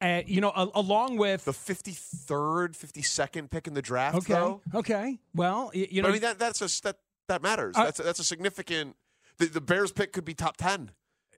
And 0.00 0.28
you 0.28 0.40
know, 0.40 0.50
a, 0.54 0.68
along 0.74 1.16
with 1.16 1.44
the 1.44 1.52
53rd, 1.52 2.76
52nd 2.76 3.50
pick 3.50 3.66
in 3.66 3.74
the 3.74 3.80
draft, 3.82 4.16
Okay. 4.18 4.34
though. 4.34 4.60
Okay. 4.74 5.18
Well, 5.34 5.70
y- 5.74 5.88
you 5.90 6.02
But 6.02 6.08
know, 6.08 6.10
I 6.10 6.12
mean, 6.12 6.22
that, 6.22 6.38
that's 6.38 6.60
a, 6.60 6.82
that, 6.82 6.96
that 7.28 7.42
matters. 7.42 7.74
Uh, 7.76 7.84
that's, 7.84 8.00
a, 8.00 8.02
that's 8.02 8.18
a 8.18 8.24
significant. 8.24 8.96
The, 9.38 9.46
the 9.46 9.60
Bears 9.60 9.92
pick 9.92 10.12
could 10.12 10.24
be 10.24 10.34
top 10.34 10.56
10. 10.56 10.90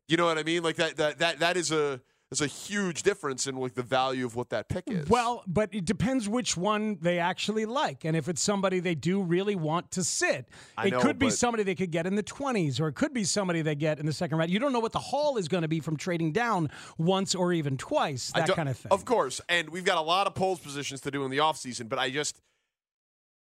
You 0.09 0.17
know 0.17 0.25
what 0.27 0.39
I 0.39 0.43
mean? 0.43 0.63
Like 0.63 0.77
that, 0.77 0.97
that, 0.97 1.19
that, 1.19 1.39
that 1.41 1.57
is 1.57 1.71
a. 1.71 2.01
Is 2.33 2.41
a 2.41 2.49
huge 2.49 3.05
difference 3.05 3.47
in 3.47 3.55
like 3.55 3.75
the 3.75 3.85
value 3.85 4.27
of 4.27 4.35
what 4.35 4.51
that 4.51 4.69
pick 4.69 4.85
is. 4.89 5.09
Well, 5.09 5.45
but 5.47 5.73
it 5.73 5.85
depends 5.85 6.29
which 6.29 6.57
one 6.57 6.99
they 7.01 7.21
actually 7.21 7.67
like, 7.67 8.05
and 8.05 8.17
if 8.17 8.29
it's 8.29 8.43
somebody 8.43 8.81
they 8.81 8.97
do 8.97 9.23
really 9.23 9.55
want 9.55 9.93
to 9.93 10.03
sit, 10.03 10.49
I 10.77 10.89
it 10.89 10.91
know, 10.91 10.99
could 11.01 11.21
be 11.21 11.31
somebody 11.31 11.63
they 11.63 11.77
could 11.77 11.93
get 11.93 12.05
in 12.05 12.17
the 12.17 12.25
twenties, 12.25 12.81
or 12.81 12.89
it 12.89 12.95
could 12.95 13.15
be 13.15 13.23
somebody 13.23 13.63
they 13.63 13.77
get 13.77 14.01
in 14.01 14.07
the 14.07 14.13
second 14.13 14.39
round. 14.39 14.51
You 14.51 14.59
don't 14.59 14.73
know 14.73 14.81
what 14.81 14.91
the 14.91 14.99
haul 14.99 15.37
is 15.37 15.47
going 15.47 15.63
to 15.63 15.69
be 15.69 15.79
from 15.79 15.97
trading 15.97 16.33
down 16.33 16.69
once 16.99 17.33
or 17.37 17.53
even 17.53 17.77
twice, 17.77 18.33
that 18.33 18.49
kind 18.57 18.69
of 18.69 18.77
thing. 18.77 18.91
Of 18.91 19.05
course. 19.05 19.41
And 19.49 19.71
we've 19.71 19.85
got 19.85 19.97
a 19.97 20.03
lot 20.03 20.27
of 20.27 20.35
polls 20.35 20.59
positions 20.59 21.03
to 21.03 21.13
do 21.13 21.25
in 21.25 21.31
the 21.31 21.39
offseason, 21.39 21.89
but 21.89 22.01
I 22.01 22.11
just 22.11 22.41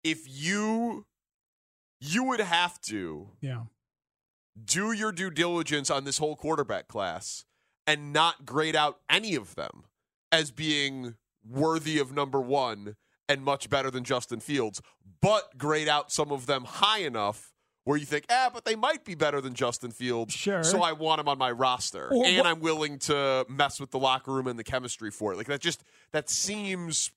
if 0.03 0.25
you 0.27 1.07
you 1.99 2.23
would 2.25 2.39
have 2.39 2.79
to 2.81 3.29
Yeah. 3.41 3.63
do 4.63 4.91
your 4.91 5.11
due 5.11 5.31
diligence 5.31 5.89
on 5.89 6.03
this 6.03 6.19
whole 6.19 6.35
quarterback 6.35 6.87
class 6.87 7.45
and 7.89 8.13
not 8.13 8.45
grade 8.45 8.75
out 8.75 8.99
any 9.09 9.33
of 9.33 9.55
them 9.55 9.83
as 10.31 10.51
being 10.51 11.15
worthy 11.43 11.97
of 11.97 12.13
number 12.13 12.39
1 12.39 12.95
and 13.27 13.43
much 13.43 13.67
better 13.67 13.89
than 13.89 14.03
Justin 14.03 14.39
Fields, 14.39 14.79
but 15.21 15.57
grade 15.57 15.87
out 15.87 16.11
some 16.11 16.31
of 16.31 16.45
them 16.45 16.65
high 16.65 16.99
enough 16.99 17.51
where 17.85 17.97
you 17.97 18.05
think, 18.05 18.25
ah, 18.29 18.51
but 18.53 18.63
they 18.63 18.75
might 18.75 19.03
be 19.05 19.15
better 19.15 19.41
than 19.41 19.55
Justin 19.55 19.89
Fields. 19.89 20.35
Sure. 20.35 20.63
So 20.63 20.83
I 20.83 20.91
want 20.91 21.19
him 21.19 21.27
on 21.27 21.39
my 21.39 21.49
roster. 21.49 22.09
Or 22.09 22.25
and 22.27 22.37
what- 22.37 22.45
I'm 22.45 22.59
willing 22.59 22.99
to 22.99 23.43
mess 23.49 23.79
with 23.79 23.89
the 23.89 23.97
locker 23.97 24.31
room 24.31 24.45
and 24.45 24.59
the 24.59 24.63
chemistry 24.63 25.09
for 25.09 25.33
it. 25.33 25.37
Like 25.37 25.47
that 25.47 25.59
just 25.59 25.83
that 26.11 26.29
seems 26.29 27.09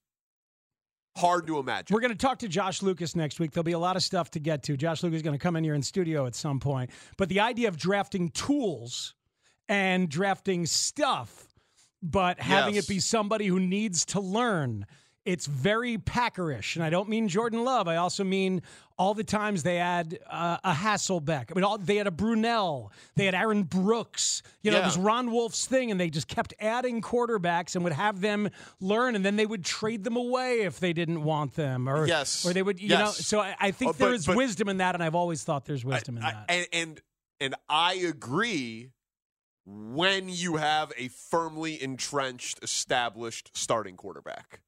hard 1.19 1.47
to 1.49 1.59
imagine. 1.59 1.93
We're 1.93 2.01
going 2.01 2.13
to 2.13 2.27
talk 2.27 2.39
to 2.39 2.49
Josh 2.49 2.81
Lucas 2.81 3.15
next 3.15 3.39
week. 3.39 3.51
There'll 3.51 3.63
be 3.65 3.73
a 3.73 3.79
lot 3.79 3.97
of 3.97 4.03
stuff 4.03 4.31
to 4.31 4.39
get 4.39 4.63
to. 4.63 4.79
Josh 4.79 5.03
Lucas 5.03 5.17
is 5.17 5.23
going 5.23 5.39
to 5.39 5.43
come 5.43 5.57
in 5.57 5.65
here 5.65 5.75
in 5.75 5.83
studio 5.83 6.25
at 6.25 6.35
some 6.35 6.59
point. 6.59 6.89
But 7.19 7.29
the 7.29 7.41
idea 7.41 7.69
of 7.69 7.77
drafting 7.77 8.31
tools 8.31 9.15
and 9.68 10.09
drafting 10.09 10.66
stuff, 10.66 11.46
but 12.03 12.40
having 12.40 12.75
Yes. 12.75 12.85
it 12.85 12.88
be 12.88 12.98
somebody 13.01 13.46
who 13.46 13.61
needs 13.61 14.05
to 14.07 14.20
learn 14.20 14.87
it's 15.25 15.46
very 15.46 15.98
Packerish, 15.98 16.75
and 16.75 16.85
I 16.85 16.90
don't 16.90 17.09
mean 17.09 17.29
Jordan 17.29 17.62
Love. 17.62 17.87
I 17.87 17.94
also 17.94 18.25
mean 18.25 18.61
all 18.98 19.14
the 19.14 19.22
times 19.22 19.62
they 19.62 19.77
had 19.77 20.18
uh, 20.29 20.57
a 20.64 20.72
Hasselbeck. 20.72 21.44
I 21.48 21.55
mean, 21.55 21.62
all, 21.62 21.79
they 21.79 21.94
had 21.94 22.09
a 22.09 22.11
Brunell. 22.11 22.88
They 23.14 23.27
had 23.27 23.35
Aaron 23.37 23.62
Brooks. 23.62 24.42
You 24.62 24.72
know, 24.72 24.79
Yeah. 24.79 24.83
it 24.83 24.87
was 24.87 24.98
Ron 24.98 25.31
Wolf's 25.31 25.64
thing, 25.64 25.92
and 25.92 26.01
they 26.01 26.11
just 26.11 26.27
kept 26.27 26.55
adding 26.59 27.01
quarterbacks 27.01 27.77
and 27.77 27.85
would 27.85 27.92
have 27.92 28.20
them 28.20 28.48
learn, 28.81 29.14
and 29.14 29.25
then 29.25 29.37
they 29.37 29.46
would 29.46 29.64
trade 29.64 30.03
them 30.03 30.16
away 30.16 30.62
if 30.62 30.81
they 30.81 30.92
didn't 30.92 31.22
want 31.22 31.55
them, 31.55 31.88
or 31.88 32.05
Yes. 32.09 32.44
or 32.44 32.53
they 32.53 32.62
would, 32.64 32.81
you 32.81 32.88
Yes. 32.88 32.98
know. 33.01 33.11
So 33.12 33.38
I, 33.38 33.55
I 33.61 33.70
think 33.70 33.90
Oh, 33.90 33.92
but- 33.92 33.98
there 34.07 34.14
is 34.14 34.27
but- 34.27 34.35
wisdom 34.37 34.68
in 34.68 34.79
that, 34.79 34.96
and 34.96 35.05
I've 35.05 35.14
always 35.14 35.44
thought 35.44 35.66
there's 35.66 35.85
wisdom 35.85 36.16
in 36.16 36.25
I- 36.25 36.33
that. 36.33 36.44
and 36.48 36.66
and 36.72 37.01
and 37.40 37.55
I 37.68 37.94
agree 37.94 38.90
when 39.64 40.29
you 40.29 40.57
have 40.57 40.92
a 40.96 41.09
firmly 41.09 41.83
entrenched, 41.83 42.62
established 42.62 43.51
starting 43.55 43.96
quarterback. 43.96 44.61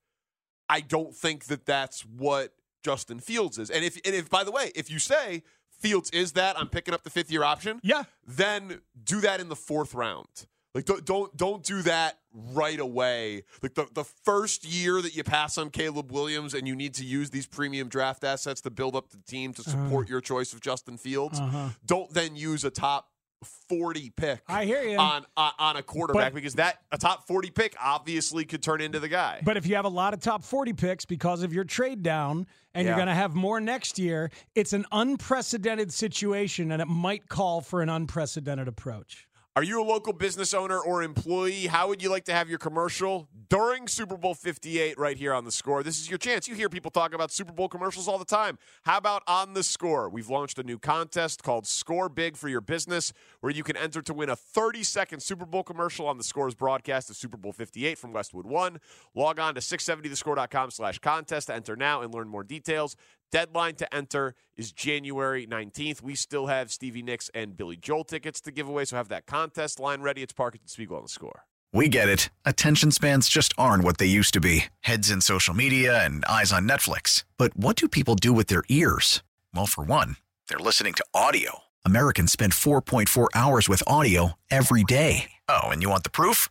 I 0.68 0.80
don't 0.80 1.14
think 1.14 1.46
that 1.46 1.66
that's 1.66 2.02
what 2.02 2.54
Justin 2.83 3.20
Fields 3.20 3.59
is. 3.59 3.70
And 3.70 3.85
if 3.85 3.98
and 4.04 4.14
if 4.14 4.30
by 4.30 4.44
the 4.44 4.50
way, 4.50 4.70
if 4.74 4.90
you 4.90 4.98
say 4.98 5.42
Fields 5.80 6.11
is 6.11 6.33
that, 6.33 6.59
I'm 6.59 6.68
picking 6.68 6.94
up 6.94 7.02
the 7.02 7.11
fifth 7.11 7.30
year 7.30 7.44
option. 7.44 7.80
Yeah. 7.83 8.04
Then 8.26 8.80
do 9.02 9.20
that 9.20 9.40
in 9.40 9.48
the 9.48 9.57
fourth 9.57 9.94
round. 9.94 10.28
Like 10.74 10.85
don't 10.85 11.04
don't, 11.04 11.37
don't 11.37 11.62
do 11.62 11.83
that 11.83 12.18
right 12.33 12.80
away. 12.80 13.44
Like 13.62 13.74
the, 13.74 13.87
the 13.92 14.04
first 14.04 14.64
year 14.64 15.00
that 15.02 15.14
you 15.14 15.22
pass 15.22 15.57
on 15.57 15.70
Caleb 15.70 16.11
Williams 16.11 16.54
and 16.54 16.66
you 16.66 16.74
need 16.74 16.94
to 16.94 17.04
use 17.04 17.30
these 17.30 17.46
premium 17.46 17.88
draft 17.88 18.24
assets 18.24 18.61
to 18.62 18.70
build 18.70 18.96
up 18.96 19.11
the 19.11 19.18
team 19.18 19.52
to 19.54 19.62
support 19.62 20.09
your 20.09 20.20
choice 20.20 20.52
of 20.52 20.61
Justin 20.61 20.96
Fields. 20.96 21.38
Uh-huh. 21.38 21.68
Don't 21.85 22.12
then 22.12 22.35
use 22.35 22.64
a 22.64 22.70
top 22.70 23.09
40 23.44 24.11
pick 24.11 24.40
I 24.48 24.64
hear 24.64 24.83
you. 24.83 24.96
on 24.98 25.24
on, 25.37 25.52
on 25.59 25.76
a 25.76 25.83
quarterback 25.83 26.33
But- 26.33 26.35
because 26.35 26.54
that 26.54 26.78
a 26.92 26.98
top 26.98 27.26
40 27.26 27.50
pick 27.50 27.74
obviously 27.80 28.44
could 28.44 28.62
turn 28.62 28.80
into 28.80 29.00
the 29.00 29.09
guy. 29.09 29.40
But 29.44 29.57
if 29.57 29.66
you 29.66 29.76
have 29.76 29.85
a 29.85 29.88
lot 29.90 30.14
of 30.14 30.20
top 30.20 30.42
40 30.44 30.72
picks 30.72 31.04
because 31.04 31.42
of 31.42 31.52
your 31.52 31.64
trade 31.64 32.02
down 32.02 32.46
and 32.74 32.87
you're 32.87 32.96
going 32.96 33.09
to 33.09 33.14
have 33.14 33.35
more 33.35 33.61
next 33.61 33.98
year, 33.98 34.30
it's 34.54 34.72
an 34.72 34.85
unprecedented 34.92 35.92
situation 35.92 36.72
and 36.72 36.83
it 36.83 36.88
might 36.88 37.28
call 37.28 37.61
for 37.61 37.83
an 37.83 37.88
unprecedented 37.88 38.68
approach. 38.68 39.26
Are 39.57 39.62
you 39.62 39.81
a 39.81 39.85
local 39.87 40.12
business 40.12 40.53
owner 40.53 40.81
or 40.81 41.05
employee? 41.05 41.69
How 41.69 41.87
would 41.87 42.03
you 42.03 42.11
like 42.11 42.25
to 42.25 42.33
have 42.33 42.49
your 42.49 42.59
commercial 42.59 43.29
during 43.49 43.87
Super 43.87 44.17
Bowl 44.17 44.35
58 44.35 44.99
right 44.99 45.17
here 45.17 45.33
on 45.33 45.45
the 45.45 45.53
score? 45.53 45.85
This 45.85 46.01
is 46.01 46.11
your 46.11 46.19
chance. 46.19 46.49
You 46.49 46.57
hear 46.57 46.69
people 46.69 46.90
talk 46.90 47.14
about 47.14 47.31
Super 47.31 47.53
Bowl 47.53 47.69
commercials 47.69 48.09
all 48.09 48.19
the 48.19 48.25
time. 48.25 48.59
How 48.83 48.99
about 48.99 49.23
on 49.29 49.55
the 49.55 49.62
score? 49.62 50.09
We've 50.09 50.29
launched 50.29 50.59
a 50.59 50.64
new 50.64 50.77
contest 50.77 51.45
called 51.45 51.69
Score 51.69 52.09
Big 52.09 52.37
for 52.37 52.49
Your 52.49 52.61
Business, 52.61 53.12
where 53.43 53.53
you 53.53 53.62
can 53.62 53.77
enter 53.77 54.03
to 54.03 54.12
win 54.12 54.29
a 54.29 54.35
30 54.35 54.83
second 54.83 55.21
Super 55.21 55.47
Bowl 55.47 55.62
commercial 55.62 56.09
on 56.09 56.19
the 56.19 56.25
score's 56.25 56.57
broadcast 56.57 57.09
of 57.09 57.14
Super 57.14 57.37
Bowl 57.37 57.53
58 57.53 57.97
from 57.97 58.12
Westwood 58.12 58.47
One. 58.47 58.81
Log 59.14 59.38
on 59.38 59.55
to 59.55 59.61
670thescore.com 59.61 60.73
slash 60.73 60.99
contest 60.99 61.47
to 61.47 61.55
enter 61.55 61.77
now 61.77 62.03
and 62.03 62.12
learn 62.12 62.27
more 62.27 62.43
details. 62.43 62.97
Deadline 63.35 63.75
to 63.75 63.92
enter 63.92 64.37
is 64.57 64.70
January 64.70 65.44
19th. 65.44 66.01
We 66.01 66.14
still 66.14 66.47
have 66.47 66.70
Stevie 66.70 67.03
Nicks 67.03 67.33
and 67.35 67.57
Billy 67.57 67.77
Joel 67.77 68.05
tickets 68.05 68.40
to 68.42 68.53
give 68.53 68.68
away, 68.68 68.85
so 68.85 68.94
have 68.94 69.09
that 69.09 69.27
contest 69.27 69.81
line 69.81 70.03
ready. 70.03 70.23
It's 70.23 70.33
Parkins 70.33 70.62
and 70.62 70.70
Spiegel 70.70 70.99
on 70.99 71.03
the 71.03 71.09
score. 71.09 71.42
We 71.73 71.88
get 71.88 72.09
it. 72.09 72.31
Attention 72.44 72.92
spans 72.92 73.29
just 73.29 73.53
aren't 73.59 73.83
what 73.83 73.99
they 73.99 74.07
used 74.07 74.35
to 74.35 74.40
be 74.40 74.66
heads 74.83 75.11
in 75.11 75.20
social 75.20 75.53
media 75.53 76.05
and 76.05 76.25
eyes 76.27 76.53
on 76.53 76.68
Netflix. 76.68 77.25
But 77.37 77.57
what 77.57 77.75
do 77.75 77.88
people 77.88 78.14
do 78.14 78.33
with 78.33 78.47
their 78.47 78.62
ears? 78.68 79.25
Well, 79.53 79.66
for 79.66 79.83
one, 79.83 80.14
they're 80.47 80.61
listening 80.61 80.92
to 80.94 81.05
audio. 81.12 81.64
Americans 81.85 82.31
spend 82.31 82.53
4.4 82.53 83.27
hours 83.35 83.68
with 83.68 83.83
audio 83.88 84.35
every 84.49 84.85
day. 84.85 85.33
Oh, 85.49 85.64
and 85.70 85.83
you 85.83 85.88
want 85.90 86.05
the 86.05 86.11
proof? 86.11 86.51